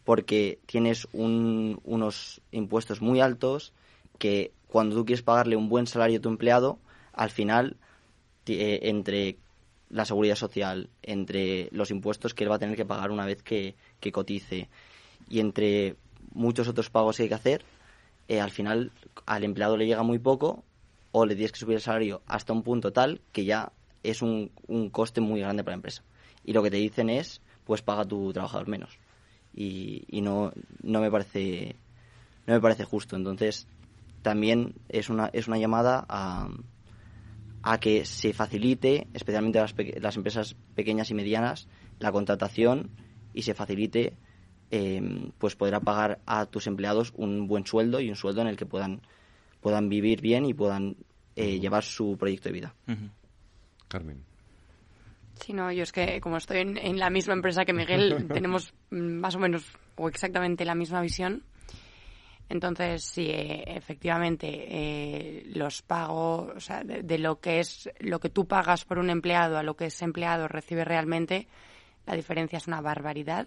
[0.05, 3.73] Porque tienes unos impuestos muy altos
[4.19, 6.79] que cuando tú quieres pagarle un buen salario a tu empleado,
[7.13, 7.77] al final,
[8.47, 9.39] eh, entre
[9.89, 13.43] la seguridad social, entre los impuestos que él va a tener que pagar una vez
[13.43, 13.77] que,
[14.13, 14.69] cotice
[15.31, 15.97] y entre
[16.33, 17.65] muchos otros pagos que hay que hacer,
[18.29, 18.91] eh, al final
[19.27, 20.65] al empleado le llega muy poco
[21.13, 24.51] o le tienes que subir el salario hasta un punto tal que ya es un,
[24.67, 26.03] un coste muy grande para la empresa.
[26.45, 28.99] Y lo que te dicen es, pues paga tu trabajador menos.
[29.55, 31.77] Y, y no, no me parece
[32.47, 33.17] no me parece justo.
[33.17, 33.67] Entonces,
[34.23, 36.49] también es una, es una llamada a,
[37.63, 42.91] a que se facilite, especialmente las, las empresas pequeñas y medianas, la contratación
[43.33, 44.17] y se facilite
[44.71, 48.57] eh, pues poder pagar a tus empleados un buen sueldo y un sueldo en el
[48.57, 49.03] que puedan
[49.61, 50.97] puedan vivir bien y puedan
[51.37, 52.75] eh, llevar su proyecto de vida.
[53.89, 54.25] Carmen.
[55.41, 59.35] Sí, no, yo es que como estoy en, la misma empresa que Miguel, tenemos más
[59.35, 59.65] o menos
[59.97, 61.43] o exactamente la misma visión.
[62.49, 68.29] Entonces, sí, eh, efectivamente, eh, los pagos, o sea, de, lo que es lo que
[68.29, 71.49] tú pagas por un empleado a lo que ese empleado recibe realmente,
[72.07, 73.47] la diferencia es una barbaridad.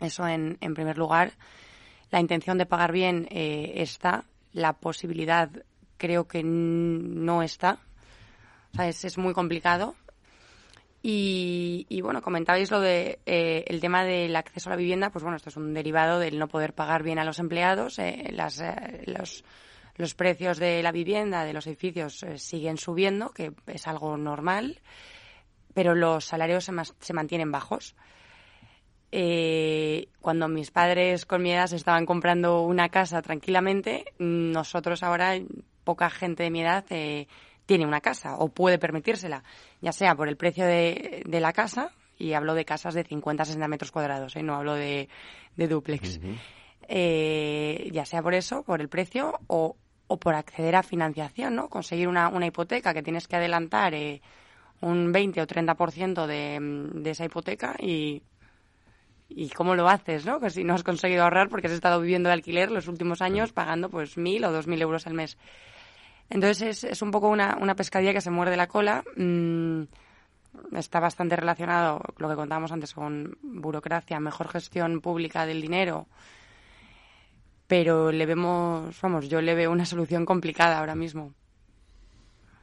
[0.00, 1.32] Eso en, en primer lugar.
[2.10, 5.50] La intención de pagar bien está, la posibilidad
[6.02, 7.78] creo que no está.
[8.72, 9.94] O sea, es, muy complicado.
[11.04, 15.36] Y, bueno, comentabais lo de eh, el tema del acceso a la vivienda, pues bueno,
[15.36, 17.98] esto es un derivado del no poder pagar bien a los empleados.
[17.98, 23.86] Eh, las, eh, los, precios de la vivienda, de los edificios, siguen subiendo, que es
[23.88, 24.80] algo normal,
[25.74, 27.96] pero los salarios se, se mantienen bajos
[29.14, 35.34] eh, cuando mis padres con mi edad se estaban comprando una casa tranquilamente, nosotros ahora,
[35.84, 37.28] poca gente de mi edad eh,
[37.66, 39.42] tiene una casa o puede permitírsela,
[39.80, 43.68] ya sea por el precio de, la casa, y hablo de casas de 50 60
[43.68, 44.42] metros cuadrados, ¿eh?
[44.42, 45.08] no hablo de,
[45.56, 46.20] de duplex,
[46.88, 51.68] eh, ya sea por eso, por el precio o, o por acceder a financiación, ¿no?
[51.68, 54.20] Conseguir una, una hipoteca que tienes que adelantar eh,
[54.80, 56.58] un 20 o 30% de,
[57.00, 58.22] de esa hipoteca y
[59.34, 60.40] y cómo lo haces, ¿no?
[60.40, 63.52] Que si no has conseguido ahorrar porque has estado viviendo de alquiler los últimos años
[63.52, 65.38] pagando pues mil o dos mil euros al mes.
[66.32, 69.04] Entonces es, es un poco una, una, pescadilla que se muerde la cola.
[69.16, 69.82] Mm,
[70.74, 76.06] está bastante relacionado lo que contábamos antes con burocracia, mejor gestión pública del dinero.
[77.66, 81.34] Pero le vemos, vamos, yo le veo una solución complicada ahora mismo.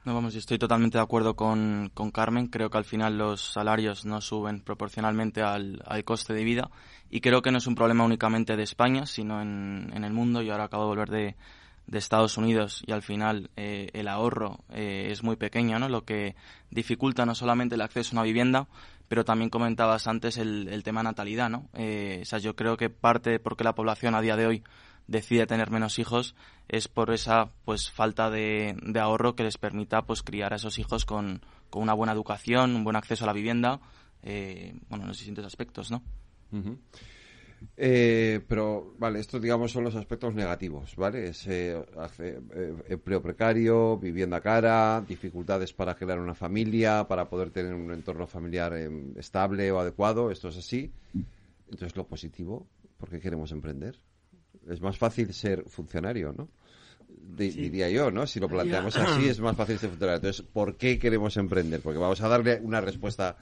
[0.04, 2.48] No, vamos, yo estoy totalmente de acuerdo con, con, Carmen.
[2.48, 6.72] Creo que al final los salarios no suben proporcionalmente al, al, coste de vida
[7.12, 10.42] y creo que no es un problema únicamente de España, sino en, en el mundo.
[10.42, 11.36] Yo ahora acabo de volver de,
[11.90, 15.90] de Estados Unidos y al final eh, el ahorro eh, es muy pequeño, ¿no?
[15.90, 16.36] Lo que
[16.70, 18.68] dificulta no solamente el acceso a una vivienda,
[19.08, 21.68] pero también comentabas antes el, el tema natalidad, ¿no?
[21.74, 24.46] Eh, o sea, yo creo que parte de por qué la población a día de
[24.46, 24.64] hoy
[25.08, 26.36] decide tener menos hijos
[26.68, 31.06] es por esa pues falta de, ahorro que les permita pues criar a esos hijos
[31.06, 33.80] con, con, una buena educación, un buen acceso a la vivienda,
[34.22, 36.04] bueno, en los distintos aspectos, ¿no?
[37.76, 41.30] Eh, pero, vale, estos digamos son los aspectos negativos, ¿vale?
[41.30, 41.82] Es, eh,
[42.88, 48.76] empleo precario, vivienda cara, dificultades para crear una familia, para poder tener un entorno familiar
[48.76, 50.92] em, estable o adecuado, esto es así.
[51.70, 52.68] Entonces, lo positivo,
[52.98, 53.98] ¿por qué queremos emprender?
[54.68, 56.50] Es más fácil ser funcionario, ¿no?
[57.08, 58.28] Diría yo, ¿no?
[58.28, 60.18] Si lo planteamos así, es más fácil ser funcionario.
[60.18, 61.82] Entonces, ¿por qué queremos emprender?
[61.82, 63.38] Porque vamos a darle una respuesta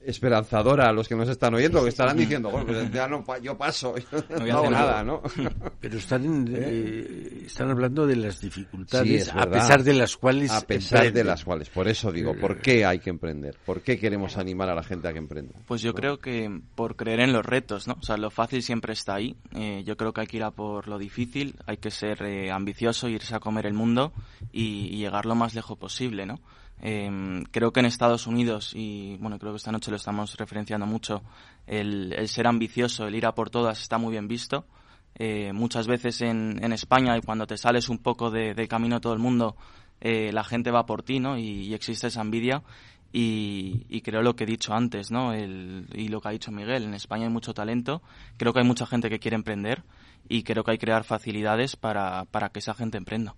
[0.00, 3.58] esperanzadora a los que nos están oyendo, que estarán diciendo, bueno, pues ya no, yo
[3.58, 3.94] paso,
[4.30, 5.22] no, hago nada, ¿no?
[5.80, 10.50] Pero están, eh, están hablando de las dificultades, a pesar de las cuales...
[10.50, 13.56] A pesar de las cuales, por eso digo, ¿por qué hay que emprender?
[13.64, 15.54] ¿Por qué queremos animar a la gente a que emprenda?
[15.66, 17.96] Pues yo creo que por creer en los retos, ¿no?
[18.00, 20.52] O sea, lo fácil siempre está ahí, eh, yo creo que hay que ir a
[20.52, 24.12] por lo difícil, hay que ser eh, ambicioso, irse a comer el mundo
[24.52, 26.40] y, y llegar lo más lejos posible, ¿no?
[26.80, 30.86] Eh, creo que en Estados Unidos, y bueno, creo que esta noche lo estamos referenciando
[30.86, 31.22] mucho,
[31.66, 34.66] el, ser ambicioso, el ir a por todas está muy bien visto.
[35.14, 39.12] Eh, muchas veces en, en, España, y cuando te sales un poco de, camino todo
[39.12, 39.56] el mundo,
[40.00, 41.36] eh, la gente va por ti, ¿no?
[41.38, 42.62] Y, existe esa envidia.
[43.10, 45.32] Y, y, creo lo que he dicho antes, ¿no?
[45.32, 48.02] El, y lo que ha dicho Miguel, en España hay mucho talento,
[48.36, 49.82] creo que hay mucha gente que quiere emprender
[50.28, 53.34] y creo que hay que crear facilidades para, para que esa gente emprenda.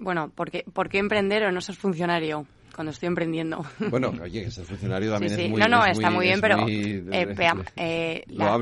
[0.00, 2.46] Bueno, ¿por qué, ¿por qué emprender o no ser funcionario?
[2.74, 3.62] cuando estoy emprendiendo.
[3.90, 5.42] Bueno, oye, que ser funcionario también sí, sí.
[5.42, 5.60] es muy...
[5.60, 6.58] No, no, es está muy, bien, pero...
[6.58, 7.34] Muy, eh,
[7.76, 8.58] eh, la.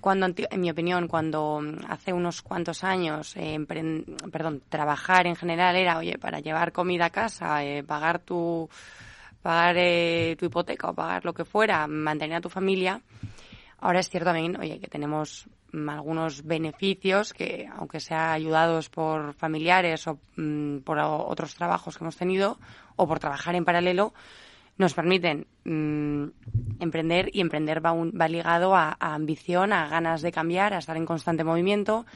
[0.00, 3.58] Cuando, en mi opinión, cuando hace unos cuantos años, eh,
[4.32, 8.68] perdón, trabajar en general era, oye, para llevar comida a casa, eh, pagar tu
[9.42, 13.00] pagar eh, tu hipoteca o pagar lo que fuera, mantener a tu familia.
[13.78, 20.06] Ahora es cierto también, oye, que tenemos algunos beneficios que, aunque sea ayudados por familiares
[20.06, 22.58] o mm, por otros trabajos que hemos tenido
[22.96, 24.12] o por trabajar en paralelo,
[24.78, 26.24] nos permiten mm,
[26.80, 31.06] emprender y emprender va, va ligado a, ambición, a ganas de cambiar, a estar en
[31.06, 32.06] constante movimiento.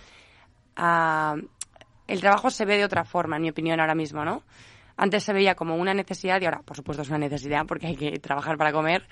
[0.77, 4.43] El trabajo se ve de otra forma, en mi opinión, ahora mismo, ¿no?
[4.97, 7.97] Antes se veía como una necesidad y ahora, por supuesto, es una necesidad porque hay
[7.97, 9.07] que trabajar para comer,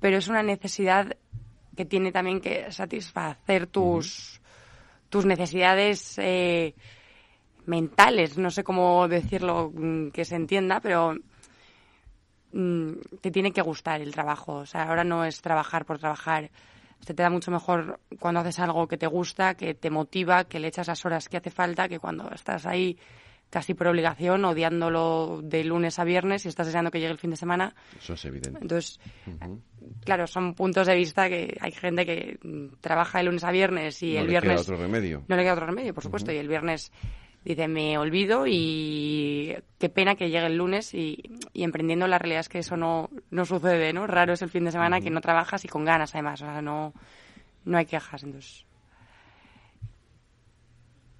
[0.00, 1.16] pero es una necesidad
[1.76, 4.40] que tiene también que satisfacer tus,
[5.08, 6.74] tus necesidades eh,
[7.66, 11.14] mentales, no sé cómo decirlo mm, que se entienda, pero
[12.52, 14.54] mm, te tiene que gustar el trabajo.
[14.54, 16.50] O sea, ahora no es trabajar por trabajar.
[17.00, 20.60] Se te da mucho mejor cuando haces algo que te gusta, que te motiva, que
[20.60, 22.96] le echas las horas que hace falta, que cuando estás ahí
[23.52, 27.32] casi por obligación, odiándolo de lunes a viernes y estás deseando que llegue el fin
[27.32, 27.74] de semana.
[27.98, 28.58] Eso es evidente.
[28.62, 28.98] Entonces,
[30.06, 32.38] claro, son puntos de vista que hay gente que
[32.80, 34.52] trabaja de lunes a viernes y no el le viernes...
[34.52, 35.24] Queda otro remedio.
[35.28, 36.90] No le queda otro remedio, por supuesto, y el viernes
[37.44, 42.40] dice, me olvido y qué pena que llegue el lunes y, y, emprendiendo la realidad
[42.40, 44.06] es que eso no, no sucede, ¿no?
[44.06, 46.62] Raro es el fin de semana que no trabajas y con ganas además, o sea,
[46.62, 46.94] no,
[47.66, 48.64] no hay quejas, entonces...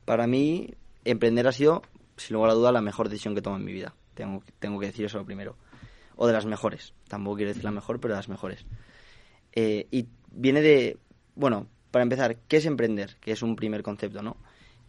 [0.06, 1.82] Para mí, emprender ha sido
[2.22, 3.94] sin lugar a duda, la mejor decisión que he tomado en mi vida.
[4.14, 5.56] Tengo, tengo que decir eso lo primero.
[6.16, 6.94] O de las mejores.
[7.08, 8.64] Tampoco quiero decir la mejor, pero de las mejores.
[9.52, 10.98] Eh, y viene de,
[11.34, 13.16] bueno, para empezar, ¿qué es emprender?
[13.20, 14.36] Que es un primer concepto, ¿no?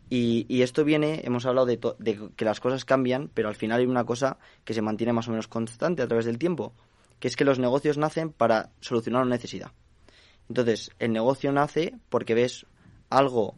[0.09, 3.79] Y, y esto viene, hemos hablado de, de, que las cosas cambian, pero al final
[3.79, 6.73] hay una cosa que se mantiene más o menos constante a través del tiempo,
[7.19, 9.71] que es que los negocios nacen para solucionar una necesidad.
[10.49, 12.65] Entonces, el negocio nace porque ves
[13.09, 13.55] algo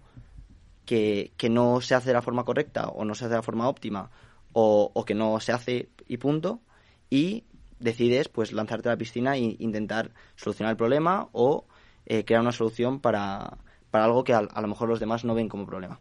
[0.86, 3.68] que, no se hace de la forma correcta o no se hace de la forma
[3.68, 4.12] óptima
[4.54, 6.62] o, o que no se hace y punto
[7.10, 7.44] y
[7.80, 11.66] decides pues lanzarte a la piscina e intentar solucionar el problema o
[12.06, 13.58] eh, crear una solución para,
[13.92, 16.00] para algo que a, a, lo mejor los demás no ven como problema.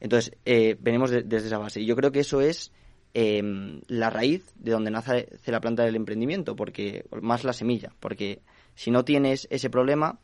[0.00, 1.80] Entonces, eh, venimos de, desde esa base.
[1.80, 2.72] Y yo creo que eso es
[3.14, 3.42] eh,
[3.88, 8.42] la raíz de donde nace la planta del emprendimiento, porque más la semilla, porque
[8.74, 10.20] si no tienes ese problema,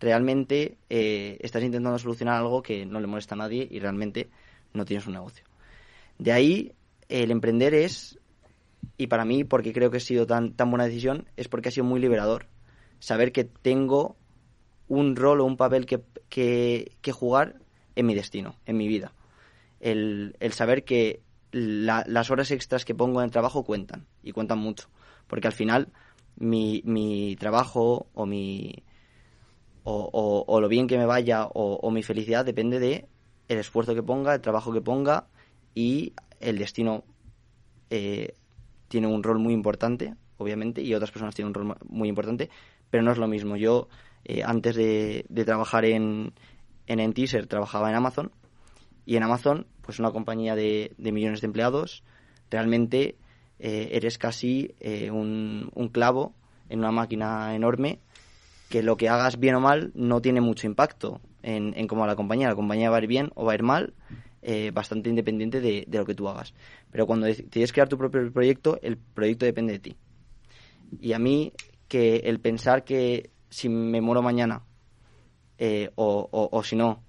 [0.00, 4.28] realmente eh, estás intentando solucionar algo que no le molesta a nadie y realmente
[4.72, 5.44] no tienes un negocio.
[6.18, 6.72] De ahí,
[7.08, 8.18] el emprender es,
[8.96, 11.72] y para mí, porque creo que ha sido tan, tan buena decisión, es porque ha
[11.72, 12.46] sido muy liberador.
[12.98, 14.16] Saber que tengo
[14.88, 17.56] un rol o un papel que, que, jugar
[17.94, 19.12] en mi destino, en mi vida.
[19.80, 21.20] el, el saber que
[21.52, 24.88] las horas extras que pongo en el trabajo cuentan y cuentan mucho.
[25.26, 25.88] Porque al final
[26.36, 28.82] mi, mi trabajo o mi
[29.90, 33.08] o, lo bien que me vaya o, mi felicidad depende de
[33.48, 35.26] el esfuerzo que ponga, el trabajo que ponga
[35.74, 37.04] y el destino
[37.90, 38.34] eh,
[38.88, 42.50] tiene un rol muy importante, obviamente, y otras personas tienen un rol muy importante,
[42.90, 43.56] pero no es lo mismo.
[43.56, 43.88] Yo,
[44.24, 46.34] eh, antes de, de, trabajar en,
[46.86, 48.32] en Enteaser, trabajaba en Amazon,
[49.06, 52.04] y en Amazon, pues una compañía de, de millones de empleados,
[52.50, 53.16] realmente
[53.58, 54.74] eh, eres casi
[55.10, 56.34] un, un clavo
[56.68, 58.00] en una máquina enorme
[58.68, 62.06] que lo que hagas bien o mal no tiene mucho impacto en, en cómo va
[62.06, 62.48] la compañía.
[62.48, 63.94] La compañía va a ir bien o va a ir mal,
[64.42, 66.54] eh, bastante independiente de, lo que tú hagas.
[66.90, 69.96] Pero cuando que crear tu propio proyecto, el proyecto depende de ti.
[71.00, 71.52] Y a mí,
[71.88, 74.62] que el pensar que si me muero mañana
[75.56, 77.02] eh, o, o, si no,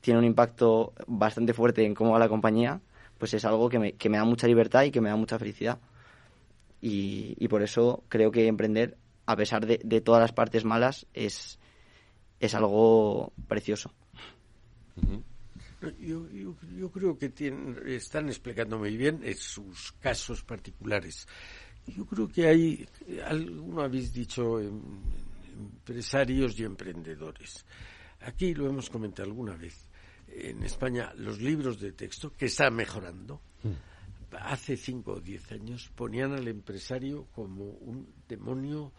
[0.00, 2.80] tiene un impacto bastante fuerte en cómo va la compañía,
[3.18, 5.38] pues es algo que me, que me da mucha libertad y que me da mucha
[5.38, 5.78] felicidad.
[6.80, 8.96] Y por eso creo que emprender
[9.26, 11.58] a pesar de, todas las partes malas, es,
[12.40, 13.92] es algo precioso.
[16.00, 17.32] Yo, creo que
[17.86, 21.26] están explicando muy bien sus casos particulares.
[21.86, 22.88] Yo creo que hay,
[23.24, 24.80] alguno habéis dicho, em,
[25.56, 27.64] empresarios y emprendedores.
[28.20, 29.88] Aquí lo hemos comentado alguna vez.
[30.28, 34.36] En España, los libros de texto, que están mejorando, mm.
[34.40, 38.92] hace cinco o diez años ponían al empresario como un demonio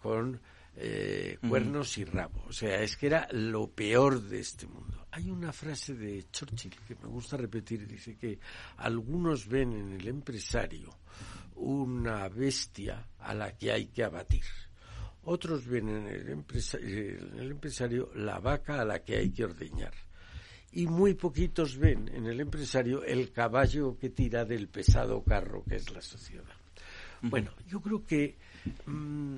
[0.00, 0.40] con
[0.76, 2.44] eh, cuernos y rabo.
[2.48, 5.06] O sea, es que era lo peor de este mundo.
[5.10, 8.38] Hay una frase de Churchill que me gusta repetir, dice que
[8.78, 10.98] algunos ven en el empresario
[11.56, 14.44] una bestia a la que hay que abatir.
[15.24, 19.92] Otros ven en el, en el empresario la vaca a la que hay que ordeñar.
[20.72, 25.76] Y muy poquitos ven en el empresario el caballo que tira del pesado carro que
[25.76, 26.44] es la sociedad.
[27.22, 28.38] Bueno, yo creo que
[28.86, 29.36] mm,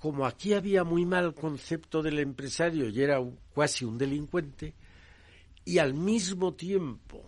[0.00, 3.18] como aquí había muy mal concepto del empresario y era
[3.54, 4.74] casi un delincuente,
[5.64, 7.22] y al mismo tiempo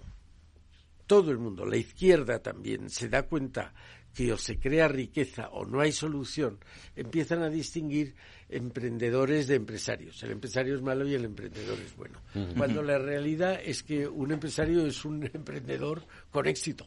[1.06, 3.74] todo el mundo, la izquierda también, se da cuenta
[4.14, 6.58] que o se crea riqueza o no hay solución,
[6.96, 8.14] empiezan a distinguir
[8.48, 10.22] emprendedores de empresarios.
[10.22, 12.20] El empresario es malo y el emprendedor es bueno.
[12.56, 16.86] Cuando la realidad es que un empresario es un emprendedor con éxito.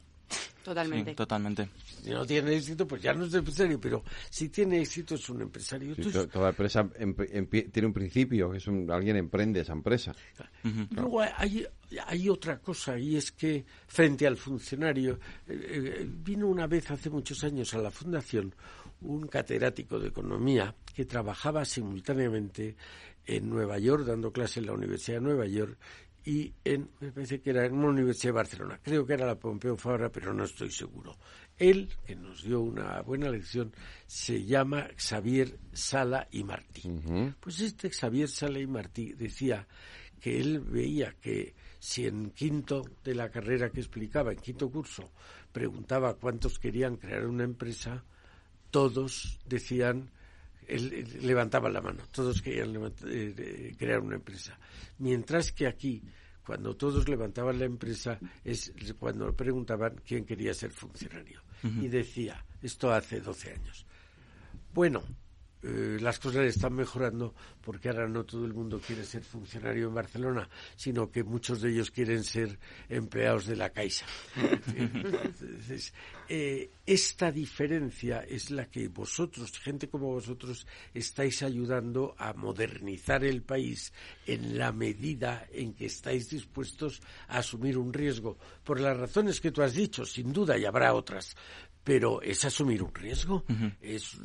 [0.64, 1.14] Totalmente.
[1.14, 1.70] totalmente.
[2.04, 5.42] Si no tiene éxito, pues ya no es empresario, pero si tiene éxito es un
[5.42, 5.96] empresario.
[6.32, 10.16] toda empresa tiene un principio, que es alguien emprende esa empresa.
[10.92, 11.66] Luego hay,
[12.08, 17.10] hay otra cosa, y es que frente al funcionario, eh, eh, vino una vez hace
[17.10, 18.54] muchos años a la fundación
[19.02, 22.76] un catedrático de economía que trabajaba simultáneamente
[23.26, 25.78] en Nueva York, dando clase en la Universidad de Nueva York,
[26.26, 29.40] y en, me parece que era en una universidad de Barcelona, creo que era la
[29.40, 31.16] Pompeu Fabra, pero no estoy seguro.
[31.56, 33.72] Él, que nos dio una buena lección,
[34.08, 36.82] se llama Xavier Sala y Martí.
[37.40, 39.68] Pues este Xavier Sala y Martí decía
[40.20, 45.12] que él veía que si en quinto de la carrera que explicaba, en quinto curso,
[45.52, 48.04] preguntaba cuántos querían crear una empresa,
[48.72, 50.10] todos decían
[50.68, 52.76] él, levantaba la mano, todos querían
[53.08, 54.58] eh, crear una empresa.
[55.00, 56.04] Mientras que aquí,
[56.46, 61.42] cuando todos levantaban la empresa, es cuando preguntaban quién quería ser funcionario.
[61.64, 63.88] Y decía, esto hace 12 años.
[64.72, 65.02] Bueno,
[65.68, 69.96] eh, las cosas están mejorando porque ahora no todo el mundo quiere ser funcionario en
[69.96, 74.06] Barcelona, sino que muchos de ellos quieren ser empleados de la Caixa.
[76.28, 83.44] Eh, esta diferencia es la que vosotros, gente como vosotros, estáis ayudando a modernizar el
[83.44, 83.94] país
[84.26, 88.40] en la medida en que estáis dispuestos a asumir un riesgo.
[88.64, 91.36] Por las razones que tú has dicho, sin duda, y habrá otras,
[91.86, 93.46] pero es asumir un riesgo.
[93.80, 94.18] es,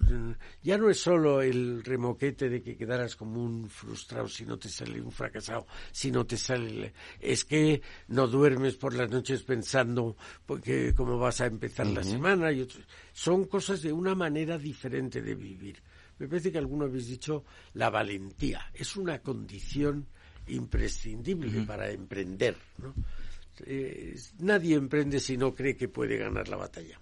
[0.63, 4.71] ya no es solo el remoquete de que quedaras como un frustrado si no te
[4.71, 6.95] sale un fracasado, si no te sale...
[7.21, 12.51] Es que no duermes por las noches pensando porque cómo vas a empezar la semana.
[12.51, 12.67] Y
[13.13, 15.83] Son cosas de una manera diferente de vivir.
[16.19, 17.45] Me parece que alguno habéis dicho
[17.75, 18.71] la valentía.
[18.73, 20.07] Es una condición
[20.47, 22.57] imprescindible para emprender.
[22.79, 22.95] ¿no?
[23.67, 26.99] Eh, nadie emprende si no cree que puede ganar la batalla.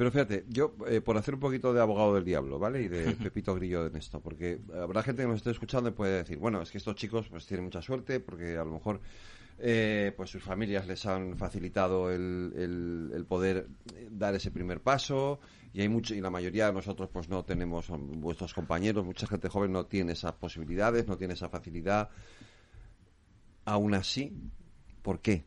[0.00, 2.80] Pero fíjate, yo, eh, por hacer un poquito de abogado del diablo, ¿vale?
[2.80, 6.16] Y de Pepito Grillo en esto, porque habrá gente que nos esté escuchando y puede
[6.16, 9.02] decir, bueno, es que estos chicos pues tienen mucha suerte porque a lo mejor
[9.58, 13.66] eh, pues sus familias les han facilitado el, el, poder
[14.10, 15.38] dar ese primer paso
[15.74, 19.50] y hay mucho y la mayoría de nosotros pues no tenemos vuestros compañeros mucha gente
[19.50, 22.08] joven no tiene esas posibilidades no tiene esa facilidad
[23.66, 24.32] aún así
[25.02, 25.44] ¿por qué?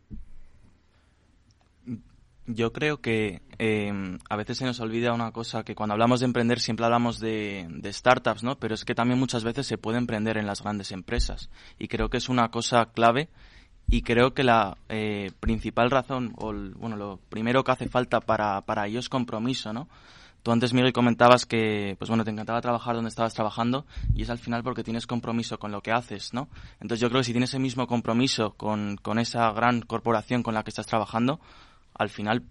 [2.45, 6.25] Yo creo que em, a veces se nos olvida una cosa, que cuando hablamos de
[6.25, 8.57] emprender siempre hablamos de, startups, ¿no?
[8.59, 11.49] Pero es que también muchas veces se puede emprender en las grandes empresas.
[11.79, 13.29] Y creo que es una cosa clave
[13.87, 18.59] y creo que la eh, principal razón, o bueno, lo primero que hace falta para,
[18.61, 19.87] para ello es compromiso, ¿no?
[20.43, 24.29] Tú antes, Miguel, comentabas que, pues bueno, te encantaba trabajar donde estabas trabajando y es
[24.29, 26.49] al final porque tienes compromiso con lo que haces, ¿no?
[26.81, 30.53] Entonces yo creo que si tienes el mismo compromiso con, con esa gran corporación con
[30.53, 31.39] la que estás trabajando,
[31.93, 32.43] al final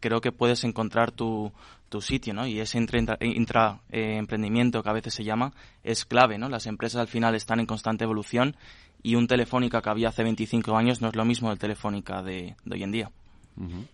[0.00, 1.52] creo que puedes encontrar tu,
[1.88, 2.46] tu sitio, ¿no?
[2.46, 6.48] Y ese intra, eh, emprendimiento que a veces se llama es clave, ¿no?
[6.48, 8.56] Las empresas al final están en constante evolución
[9.02, 12.56] y un Telefónica que había hace 25 años no es lo mismo del Telefónica de,
[12.70, 13.10] hoy en día.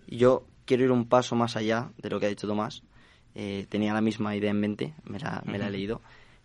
[0.09, 2.83] Yo quiero ir un paso más allá de lo que ha dicho Tomás.
[3.35, 6.01] Eh, tenía la misma idea en mente, me la, me la he leído.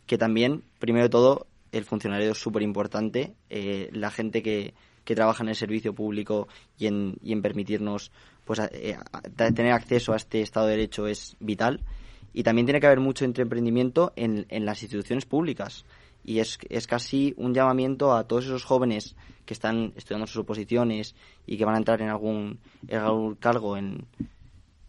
[0.06, 3.36] Que también, primero de todo, el funcionario es súper importante.
[3.50, 6.48] Eh, la gente que, que trabaja en el servicio público
[6.78, 8.12] y en, y en permitirnos
[8.50, 8.98] pues eh,
[9.38, 11.82] tener acceso a este Estado de Derecho es vital.
[12.34, 15.86] Y también tiene que haber mucho emprendimiento en, en las instituciones públicas.
[16.24, 21.14] Y es, es casi un llamamiento a todos esos jóvenes que están estudiando sus oposiciones
[21.46, 24.08] y que van a entrar en algún, en algún cargo en,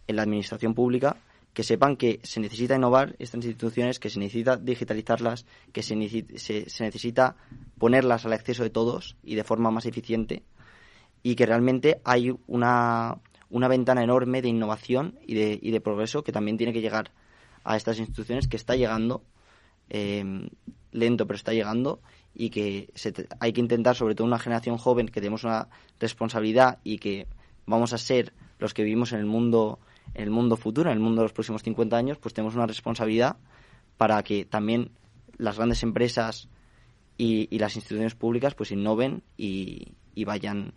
[0.07, 1.17] en la administración pública,
[1.53, 5.95] que sepan que se necesita innovar estas instituciones, que se necesita digitalizarlas, que se,
[6.39, 7.35] se, se, necesita
[7.77, 10.41] ponerlas al acceso de todos y de forma más eficiente
[11.21, 13.19] y que realmente hay una,
[13.51, 17.11] una ventana enorme de innovación y de, y de progreso que también tiene que llegar
[17.63, 19.23] a estas instituciones, que está llegando,
[19.89, 20.23] eh,
[20.91, 22.01] lento pero está llegando
[22.33, 22.91] y que
[23.39, 25.67] hay que intentar, sobre todo una generación joven, que tenemos una
[25.99, 27.27] responsabilidad y que
[27.65, 29.79] vamos a ser los que vivimos en el mundo
[30.13, 32.67] en el mundo futuro, en el mundo de los próximos 50 años, pues tenemos una
[32.67, 33.37] responsabilidad
[33.97, 34.91] para que también
[35.37, 36.49] las grandes empresas
[37.17, 39.93] y, las instituciones públicas pues innoven y,
[40.25, 40.73] vayan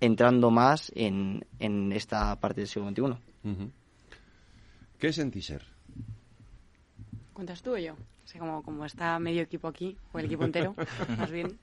[0.00, 3.70] entrando más en, en, esta parte del siglo XXI.
[4.98, 5.62] ¿Qué es Entiser?
[7.32, 7.96] ¿Cuentas tú o yo?
[8.38, 10.74] como, como está medio equipo aquí, o el equipo entero,
[11.16, 11.58] más bien.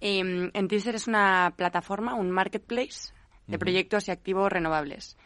[0.00, 3.12] Eh, Entiser es una plataforma, un marketplace
[3.46, 5.16] de proyectos y activos renovables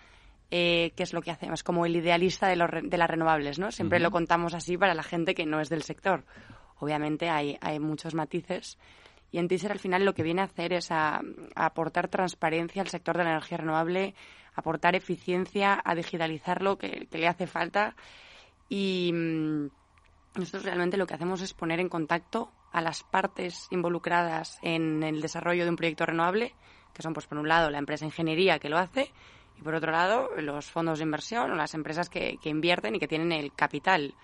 [0.50, 3.70] eh, qué es lo que hacemos, como el idealista de, de las renovables, ¿no?
[3.70, 6.24] Siempre lo contamos así para la gente que no es del sector.
[6.78, 8.76] Obviamente hay, hay muchos matices.
[9.32, 11.20] Y en Teaser al final lo que viene a hacer es a,
[11.54, 14.14] aportar transparencia al sector de la energía renovable,
[14.54, 17.94] aportar eficiencia, a digitalizarlo, que, que le hace falta.
[18.68, 19.66] Y mm,
[20.36, 25.20] nosotros realmente lo que hacemos es poner en contacto a las partes involucradas en el
[25.20, 26.54] desarrollo de un proyecto renovable,
[26.94, 29.12] que son, pues, por un lado, la empresa ingeniería que lo hace,
[29.58, 33.08] y por otro lado, los fondos de inversión o las empresas que, invierten y que
[33.08, 34.14] tienen el capital.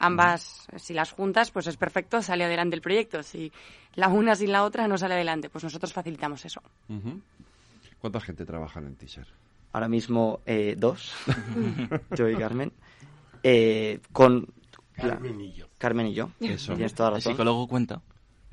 [0.00, 3.22] Ambas, si las juntas, pues es perfecto, sale adelante el proyecto.
[3.22, 3.52] Si
[3.94, 6.62] la una sin la otra no sale adelante, pues nosotros facilitamos eso.
[7.98, 9.26] ¿Cuánta gente trabaja en Teaser?
[9.72, 11.12] Ahora mismo eh, dos,
[12.16, 12.72] yo y Carmen.
[13.42, 14.46] Eh, con
[14.94, 15.66] Carmen y yo.
[15.78, 16.30] Carmen y yo.
[16.40, 16.74] Eso.
[16.74, 17.32] Tienes toda la razón.
[17.32, 18.02] El psicólogo cuenta.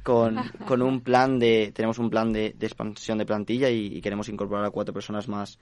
[0.04, 0.38] Con,
[0.68, 4.72] con, un plan de, tenemos un plan de, expansión de plantilla y, queremos incorporar a
[4.72, 5.60] cuatro personas más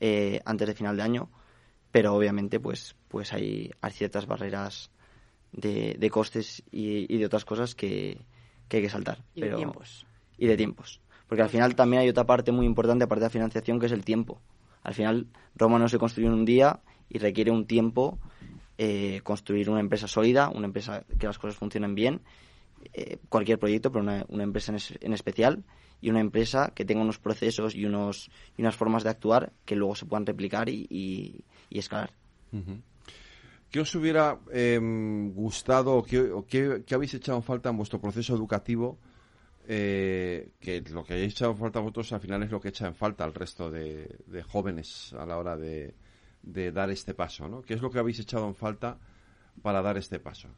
[0.00, 1.30] eh, antes de final de año,
[1.90, 4.90] pero obviamente pues, pues hay, hay ciertas barreras
[5.52, 8.18] de, de costes y, de otras cosas que,
[8.68, 9.18] que hay que saltar.
[9.34, 10.06] Y pero, de tiempos.
[10.38, 11.00] Y de tiempos.
[11.28, 13.92] Porque al final también hay otra parte muy importante, aparte de la financiación, que es
[13.92, 14.40] el tiempo.
[14.82, 18.18] Al final, Roma no se construye en un día y requiere un tiempo
[18.78, 22.20] eh, construir una empresa sólida, una empresa que las cosas funcionen bien,
[22.92, 25.62] eh, cualquier proyecto, pero una, una empresa en, en, especial
[26.00, 29.76] y una empresa que tenga unos procesos y, unos, y unas formas de actuar que
[29.76, 32.12] luego se puedan replicar y, y, escalar.
[33.72, 38.98] ¿Qué os hubiera em, gustado o qué, habéis echado en falta en vuestro proceso educativo?
[39.66, 42.86] Eh, que lo que habéis echado en falta vosotros al final es lo que echa
[42.86, 45.94] en falta al resto de, jóvenes a la hora de,
[46.42, 47.62] dar este paso, ¿no?
[47.62, 48.98] ¿Qué es lo que habéis echado en falta
[49.62, 50.48] para dar este paso?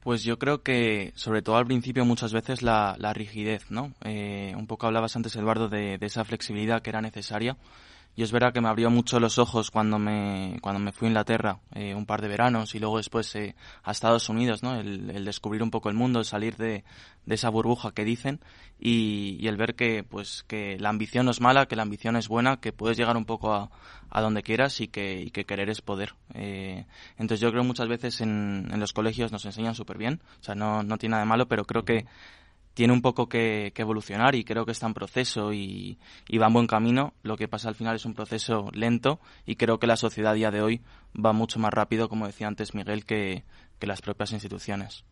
[0.00, 3.92] Pues yo creo que, sobre todo al principio, muchas veces la, la rigidez, ¿no?
[4.04, 7.58] Eh, un poco hablabas antes, Eduardo, de, esa flexibilidad que era necesaria
[8.18, 11.10] y es verdad que me abrió mucho los ojos cuando me, cuando me fui a
[11.10, 13.54] Inglaterra eh, un par de veranos y luego después eh,
[13.84, 14.74] a Estados Unidos, ¿no?
[14.74, 16.82] El, descubrir un poco el mundo, el salir de,
[17.26, 18.40] de esa burbuja que dicen
[18.80, 22.26] y, el ver que, pues, que la ambición no es mala, que la ambición es
[22.26, 23.70] buena, que puedes llegar un poco a,
[24.10, 26.16] a donde quieras y que, y que querer es poder.
[26.34, 26.86] Eh,
[27.18, 30.56] entonces yo creo muchas veces en, en los colegios nos enseñan súper bien, o sea,
[30.56, 32.04] no, no tiene nada de malo, pero creo que
[32.78, 35.98] tiene un poco que, evolucionar y creo que está en proceso y,
[36.40, 37.12] va en buen camino.
[37.24, 40.34] Lo que pasa al final es un proceso lento y creo que la sociedad a
[40.36, 40.80] día de hoy
[41.12, 43.42] va mucho más rápido, como decía antes Miguel, que,
[43.80, 45.04] las propias instituciones.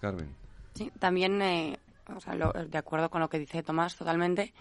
[0.00, 0.34] Carmen.
[0.76, 1.78] Sí, también, eh,
[2.70, 4.54] de acuerdo con lo que dice Tomás totalmente,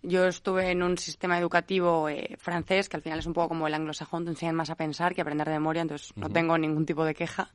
[0.00, 3.66] yo estuve en un sistema educativo eh, francés, que al final es un poco como
[3.66, 6.56] el anglosajón, te enseñan más a pensar que a aprender de memoria, entonces no tengo
[6.56, 7.50] ningún tipo de queja.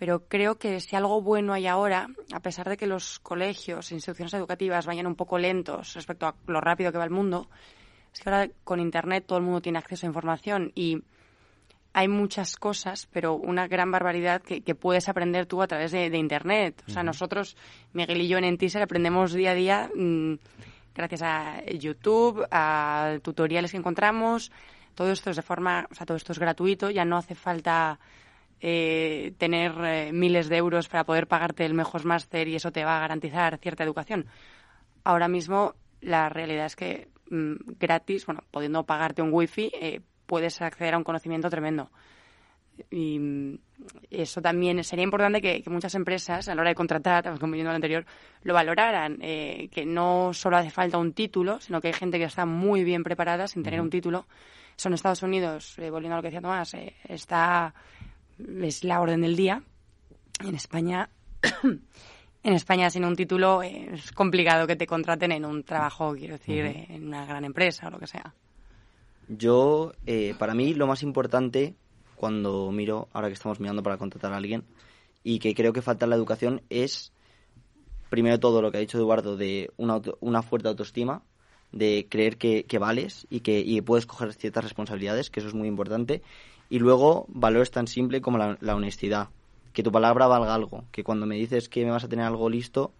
[0.00, 3.94] Pero creo que si algo bueno hay ahora, a pesar de que los colegios e
[3.96, 7.50] instituciones educativas vayan un poco lentos respecto a lo rápido que va el mundo,
[8.10, 11.02] es que ahora con Internet todo el mundo tiene acceso a información y
[11.92, 16.82] hay muchas cosas, pero una gran barbaridad que, puedes aprender tú a través de, Internet.
[16.88, 17.54] O sea, nosotros,
[17.92, 20.36] Miguel y yo en Entisel aprendemos día a día mm,
[20.94, 24.50] gracias a YouTube, a tutoriales que encontramos.
[24.94, 28.00] Todo esto es de forma, o sea, todo esto es gratuito, ya no hace falta
[28.62, 32.84] eh, tener eh, miles de euros para poder pagarte el mejor máster y eso te
[32.84, 34.26] va a garantizar cierta educación.
[35.02, 40.60] Ahora mismo la realidad es que mm, gratis, bueno, pudiendo pagarte un wifi, eh, puedes
[40.60, 41.90] acceder a un conocimiento tremendo.
[42.90, 43.58] Y mm,
[44.10, 47.76] eso también sería importante que, muchas empresas, a la hora de contratar, como viendo lo
[47.76, 48.04] anterior,
[48.42, 49.16] lo valoraran.
[49.18, 53.04] Que no solo hace falta un título, sino que hay gente que está muy bien
[53.04, 54.26] preparada sin tener un título.
[54.76, 57.74] Son Estados Unidos, volviendo a lo que decía Tomás, está,
[58.62, 59.62] es la orden del día.
[60.44, 61.10] En España,
[61.62, 66.64] en España sin un título es complicado que te contraten en un trabajo, quiero decir,
[66.64, 68.34] en una gran empresa o lo que sea.
[69.28, 71.74] Yo, eh, para mí, lo más importante
[72.16, 74.64] cuando miro, ahora que estamos mirando para contratar a alguien,
[75.24, 77.12] y que creo que falta en la educación, es,
[78.10, 81.22] primero todo lo que ha dicho Eduardo, de una, una fuerte autoestima,
[81.72, 85.68] de creer que, vales y que y puedes coger ciertas responsabilidades, que eso es muy
[85.68, 86.22] importante.
[86.70, 89.28] Y luego, valores tan simple como la, honestidad,
[89.72, 92.48] que tu palabra valga algo, que cuando me dices que me vas a tener algo
[92.48, 92.92] listo,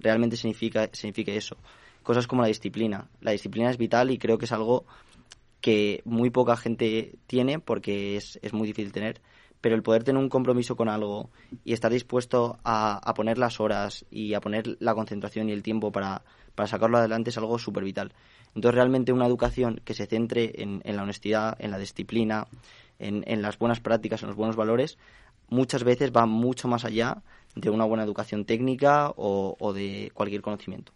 [0.00, 1.56] realmente significa, significa eso.
[2.02, 3.08] Cosas como la disciplina.
[3.20, 4.84] La disciplina es vital y creo que es algo
[5.60, 9.20] que muy poca gente tiene porque es, es muy difícil tener,
[9.60, 11.30] pero el poder tener un compromiso con algo
[11.64, 15.62] y estar dispuesto a, a poner las horas y a poner la concentración y el
[15.62, 16.24] tiempo para,
[16.56, 18.12] para sacarlo adelante es algo súper vital.
[18.54, 22.48] Entonces, realmente una educación que se centre en, en la honestidad, en la disciplina,
[23.06, 24.98] en, en, las buenas prácticas, en los buenos valores,
[25.48, 27.22] muchas veces va mucho más allá
[27.54, 30.92] de una buena educación técnica o, o de cualquier conocimiento.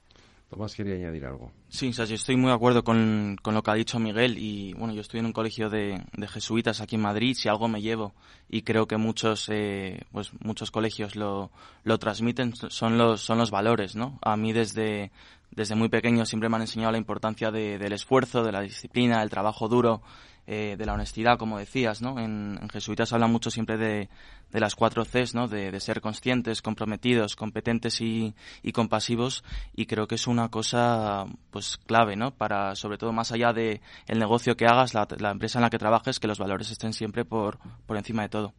[0.49, 1.51] Tomás quería añadir algo.
[1.69, 4.75] Sí, o sea, estoy muy de acuerdo con, con, lo que ha dicho Miguel y
[4.75, 7.83] bueno, yo estoy en un colegio de, de jesuitas aquí en Madrid, si algo me
[7.83, 8.15] llevo
[8.49, 11.51] y creo que muchos, eh, pues muchos colegios lo,
[11.83, 14.21] lo transmiten son los, son los valores, ¿no?
[14.23, 15.11] A mí desde,
[15.51, 19.19] desde muy pequeño siempre me han enseñado la importancia de, del esfuerzo, de la disciplina,
[19.19, 20.01] del trabajo duro
[20.47, 22.19] eh, de la honestidad, como decías, ¿no?
[22.21, 24.09] En, en Jesuitas habla mucho siempre de,
[24.53, 25.49] de las cuatro Cs, ¿no?
[25.49, 29.43] De, de ser conscientes, comprometidos, competentes y, y, compasivos
[29.75, 32.33] y creo que es una cosa pues clave, ¿no?
[32.33, 35.71] Para, sobre todo más allá de el negocio que hagas, la, la empresa en la
[35.71, 38.55] que trabajes, que los valores estén siempre por, por encima de todo.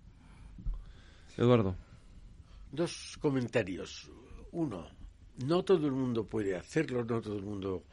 [1.38, 1.76] Eduardo.
[2.72, 4.10] Dos comentarios.
[4.52, 4.88] Uno,
[5.46, 7.84] no todo el mundo puede hacerlo, no todo el mundo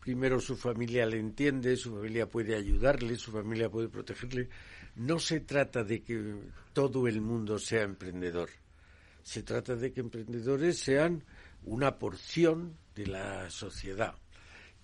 [0.00, 4.48] primero su familia le entiende, su familia puede ayudarle, su familia puede protegerle.
[4.96, 6.34] No se trata de que
[6.72, 8.48] todo el mundo sea emprendedor.
[9.22, 11.22] Se trata de que emprendedores sean
[11.64, 14.14] una porción de la sociedad.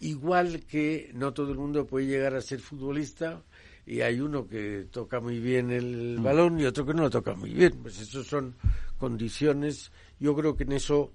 [0.00, 3.42] Igual que no todo el mundo puede llegar a ser futbolista
[3.86, 6.22] y hay uno que toca muy bien el mm.
[6.22, 7.78] balón y otro que no lo toca muy bien.
[7.82, 8.54] Pues eso son
[8.98, 9.90] condiciones.
[10.20, 11.12] Yo creo que en eso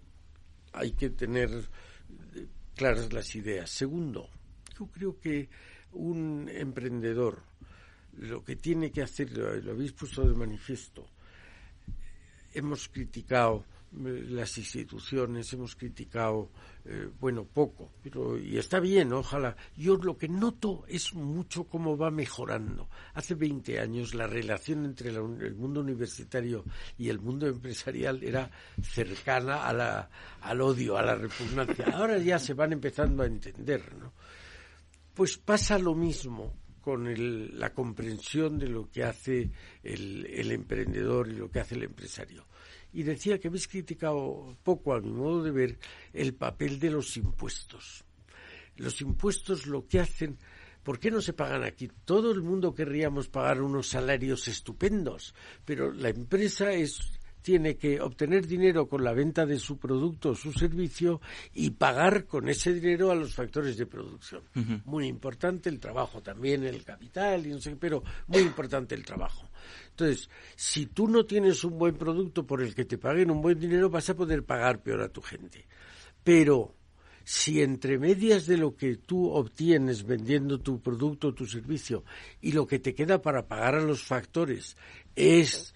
[0.73, 1.49] hay que tener
[2.81, 3.69] claras las ideas.
[3.69, 4.27] Segundo,
[4.79, 5.47] yo creo que
[5.91, 7.43] un emprendedor
[8.17, 11.05] lo que tiene que hacer, lo, habéis puesto de manifiesto,
[12.55, 16.49] hemos criticado las instituciones, hemos criticado,
[16.85, 19.55] eh, bueno, poco, pero y está bien, ojalá.
[19.75, 22.89] Yo lo que noto es mucho cómo va mejorando.
[23.13, 26.63] Hace 20 años la relación entre el mundo universitario
[26.97, 28.49] y el mundo empresarial era
[28.81, 30.09] cercana a la,
[30.41, 31.85] al odio, a la repugnancia.
[31.93, 34.13] Ahora ya se van empezando a entender, ¿no?
[35.13, 39.51] Pues pasa lo mismo con la comprensión de lo que hace
[39.83, 42.45] el emprendedor y lo que hace el empresario
[42.93, 45.79] y decía que habéis criticado poco, a mi modo de ver,
[46.13, 48.03] el papel de los impuestos.
[48.77, 50.37] Los impuestos lo que hacen,
[50.83, 51.89] ¿por qué no se pagan aquí?
[52.05, 55.33] Todo el mundo querríamos pagar unos salarios estupendos,
[55.65, 60.35] pero la empresa es tiene que obtener dinero con la venta de su producto o
[60.35, 61.21] su servicio
[61.53, 64.43] y pagar con ese dinero a los factores de producción.
[64.85, 69.49] Muy importante el trabajo también, el capital y no sé, pero muy importante el trabajo.
[69.89, 73.59] Entonces, si tú no tienes un buen producto por el que te paguen un buen
[73.59, 75.65] dinero, vas a poder pagar peor a tu gente.
[76.23, 76.75] Pero
[77.23, 82.03] si entre medias de lo que tú obtienes vendiendo tu producto o tu servicio
[82.41, 84.75] y lo que te queda para pagar a los factores
[85.15, 85.73] es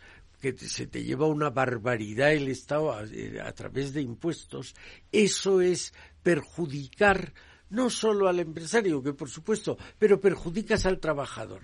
[0.54, 4.76] que se te lleva una barbaridad el Estado a, eh, a través de impuestos,
[5.12, 7.34] eso es perjudicar
[7.70, 11.62] no solo al empresario, que por supuesto, pero perjudicas al trabajador.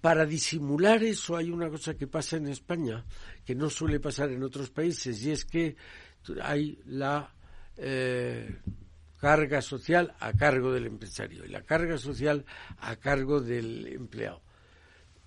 [0.00, 3.04] Para disimular eso hay una cosa que pasa en España
[3.44, 5.76] que no suele pasar en otros países y es que
[6.42, 7.34] hay la
[7.76, 8.60] eh,
[9.18, 12.46] carga social a cargo del empresario y la carga social
[12.78, 14.42] a cargo del empleado.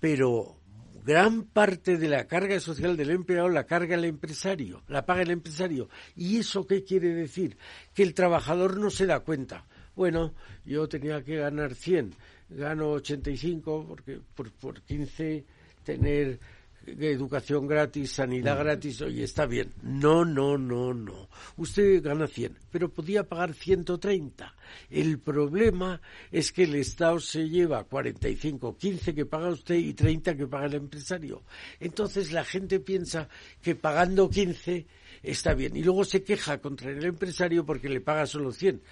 [0.00, 0.60] Pero
[1.04, 5.30] gran parte de la carga social del empleado la carga el empresario, la paga el
[5.30, 5.88] empresario.
[6.16, 7.58] ¿Y eso qué quiere decir?
[7.92, 9.66] Que el trabajador no se da cuenta.
[9.94, 10.34] Bueno,
[10.64, 12.14] yo tenía que ganar 100,
[12.48, 15.44] gano 85 porque por, por 15
[15.84, 16.40] tener
[16.86, 19.72] educación gratis, sanidad gratis, oye, está bien.
[19.82, 21.28] No, no, no, no.
[21.56, 24.54] Usted gana 100, pero podía pagar 130.
[24.90, 30.36] El problema es que el Estado se lleva 45, 15 que paga usted y 30
[30.36, 31.42] que paga el empresario.
[31.80, 33.28] Entonces la gente piensa
[33.62, 34.86] que pagando 15
[35.22, 38.82] está bien y luego se queja contra el empresario porque le paga solo 100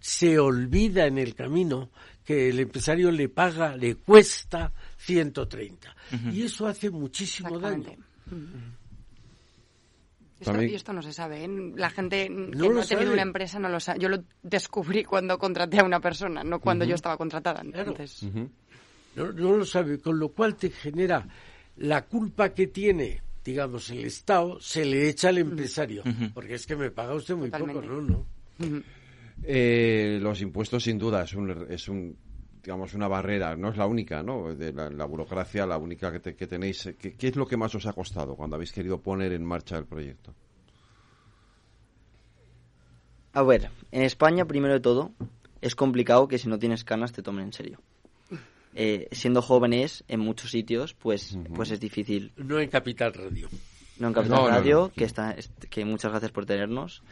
[0.00, 1.90] se olvida en el camino
[2.24, 4.72] que el empresario le paga, le cuesta
[5.06, 5.96] 130.
[6.32, 7.96] Y eso hace muchísimo daño.
[10.40, 11.44] Esto, y esto no se sabe.
[11.44, 11.48] ¿eh?
[11.76, 14.00] La gente que no, ha tenido una empresa no lo sabe.
[14.00, 17.62] Yo lo descubrí cuando contraté a una persona, no cuando yo estaba contratada.
[17.62, 18.26] Entonces...
[19.14, 21.26] no, lo sabe, con lo cual te genera
[21.76, 26.02] la culpa que tiene, digamos, el Estado, se le echa al empresario.
[26.34, 28.02] Porque es que me paga usted muy poco, ¿no?
[28.02, 28.26] no.
[29.42, 32.16] Eh, los impuestos, sin duda, es un, es un
[32.66, 34.52] digamos, una barrera, no es la única, ¿no?
[34.52, 36.92] De la, burocracia, la única que, que tenéis.
[36.98, 39.78] ¿Qué, ¿Qué, es lo que más os ha costado cuando habéis querido poner en marcha
[39.78, 40.34] el proyecto?
[43.34, 45.12] A ver, en España, primero de todo,
[45.60, 47.80] es complicado que si no tienes canas te tomen en serio.
[48.74, 52.32] Eh, siendo jóvenes en muchos sitios, pues, pues es difícil.
[52.36, 53.48] No en Capital Radio
[53.98, 55.36] no en Capital Radio, que está
[55.70, 57.02] que muchas gracias por tenernos,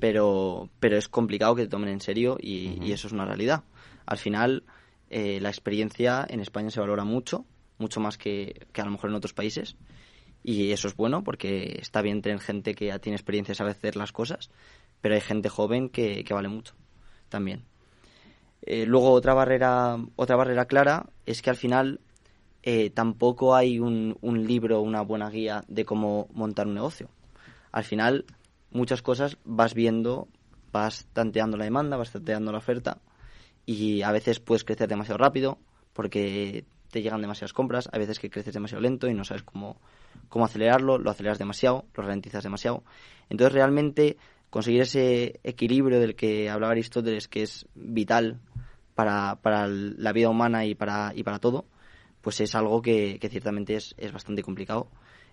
[0.00, 3.62] pero pero es complicado que te tomen en serio y, eso es una realidad.
[4.06, 4.64] Al final,
[5.12, 7.44] eh, la experiencia en España se valora mucho,
[7.76, 9.76] mucho más que, a lo mejor en otros países,
[10.42, 13.94] y eso es bueno porque está bien tener gente que ya tiene experiencia sabe hacer
[13.94, 14.50] las cosas,
[15.02, 16.74] pero hay gente joven que, vale mucho
[17.28, 17.66] también.
[18.62, 22.00] Eh, luego otra barrera, otra barrera clara es que al final
[22.62, 27.10] eh, tampoco hay un libro, una buena guía de cómo montar un negocio.
[27.70, 28.24] Al final,
[28.70, 30.26] muchas cosas vas viendo,
[30.72, 33.02] vas tanteando la demanda, vas tanteando la oferta
[33.66, 35.58] y a veces puedes crecer demasiado rápido
[35.92, 39.78] porque te llegan demasiadas compras, a veces que creces demasiado lento y no sabes cómo,
[40.28, 42.82] cómo acelerarlo, lo aceleras demasiado, lo ralentizas demasiado.
[43.30, 44.16] Entonces realmente
[44.50, 48.40] conseguir ese equilibrio del que hablaba Aristóteles, que es vital
[48.94, 51.64] para, para la vida humana y para, y para todo,
[52.20, 54.88] pues es algo que, ciertamente es, es, bastante complicado.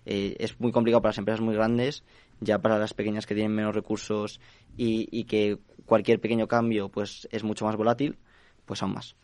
[0.06, 2.02] Eh, es muy complicado para las empresas muy grandes,
[2.40, 4.40] ya para las pequeñas que tienen menos recursos
[4.76, 8.18] y, y que cualquier pequeño cambio pues es mucho más volátil,
[8.64, 9.16] pues aún más.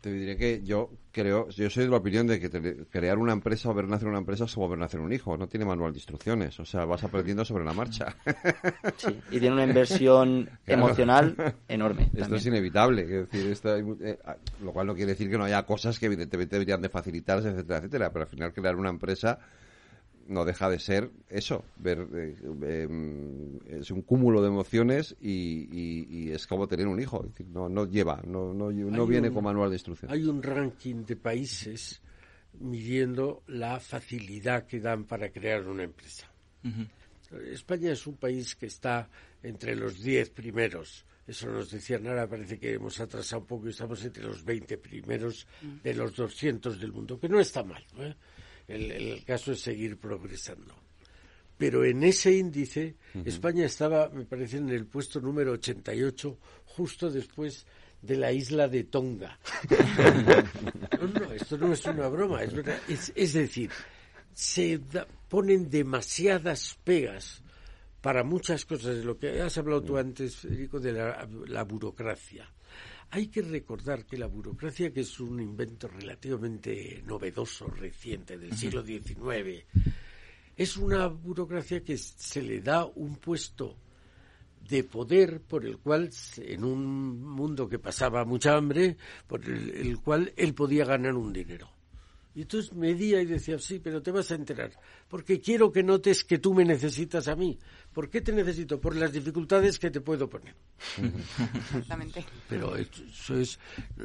[0.00, 3.70] Te diré que yo creo, yo soy de la opinión de que crear una empresa
[3.70, 5.98] o ver nacer una empresa es como ver nacer un hijo, no tiene manual de
[5.98, 8.16] instrucciones, o sea, vas aprendiendo sobre la marcha.
[8.96, 11.36] Sí, y tiene una inversión emocional
[11.68, 12.10] enorme.
[12.14, 14.18] Esto es inevitable, decir, esto eh,
[14.60, 17.78] lo cual no quiere decir que no haya cosas que evidentemente deberían de facilitarse, etcétera,
[17.78, 19.38] etcétera, pero al final crear una empresa
[20.28, 26.46] no deja de ser eso, ver eh, em, es un cúmulo de emociones y, es
[26.46, 30.10] como tener un hijo, no, no lleva, no, no, no viene con manual de instrucción.
[30.10, 32.00] Hay un ranking de países
[32.60, 36.30] midiendo la facilidad que dan para crear una empresa.
[37.50, 39.08] España es un país que está
[39.42, 41.04] entre los 10 primeros.
[41.26, 44.76] Eso nos decía Nara, parece que hemos atrasado un poco y estamos entre los 20
[44.78, 45.46] primeros
[45.82, 47.84] de los 200 del mundo, que no está mal.
[47.98, 48.14] ¿eh?
[48.72, 50.74] El, caso es seguir progresando.
[51.58, 57.66] Pero en ese índice, España estaba, me parece, en el puesto número 88, justo después
[58.00, 59.38] de la isla de Tonga.
[61.00, 62.80] no, no, esto no es una broma, es verdad.
[62.88, 63.70] Es, decir,
[64.34, 64.80] se
[65.28, 67.42] ponen demasiadas pegas
[68.00, 72.50] para muchas cosas, lo que has hablado tú antes, Federico, de la burocracia.
[73.14, 78.82] Hay que recordar que la burocracia, que es un invento relativamente novedoso, reciente, del siglo
[78.82, 79.66] XIX,
[80.56, 83.76] es una burocracia que se le da un puesto
[84.66, 86.08] de poder por el cual,
[86.38, 88.96] en un mundo que pasaba mucha hambre,
[89.26, 91.68] por el, cual él podía ganar un dinero.
[92.34, 94.72] Y entonces medía y decía, sí, pero te vas a enterar,
[95.08, 97.58] porque quiero que notes que tú me necesitas a mí.
[97.92, 98.80] ¿Por qué te necesito?
[98.80, 100.54] Por las dificultades que te puedo poner.
[101.54, 102.24] Exactamente.
[102.48, 103.58] Pero eso es,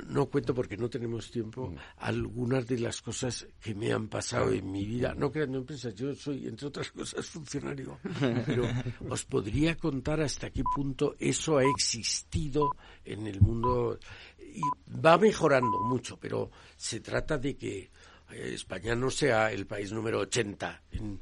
[0.10, 4.70] no cuento porque no tenemos tiempo, algunas de las cosas que me han pasado en
[4.70, 8.00] mi vida, no creando empresas, yo soy, entre otras cosas, funcionario,
[8.46, 8.68] pero
[9.10, 12.76] os podría contar hasta qué punto eso ha existido
[13.06, 13.98] en el mundo
[14.40, 14.62] y
[15.06, 17.90] va mejorando mucho, pero se trata de que
[18.32, 21.22] España no sea el país número 80 en,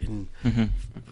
[0.00, 0.28] en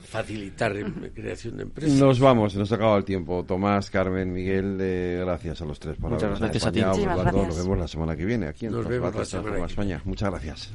[0.02, 1.98] facilitar la creación de empresas.
[1.98, 3.44] Nos vamos, nos ha acabado el tiempo.
[3.44, 6.80] Tomás, Carmen, Miguel, eh, gracias a los tres por Muchas habernos gracias a ti.
[6.80, 7.34] gracias.
[7.34, 10.00] Nos vemos la semana que viene aquí en Nos vemos la semana España.
[10.04, 10.70] Muchas gracias.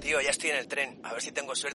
[0.00, 0.98] Tío, ya estoy en el tren.
[1.02, 1.66] A ver si tengo suerte.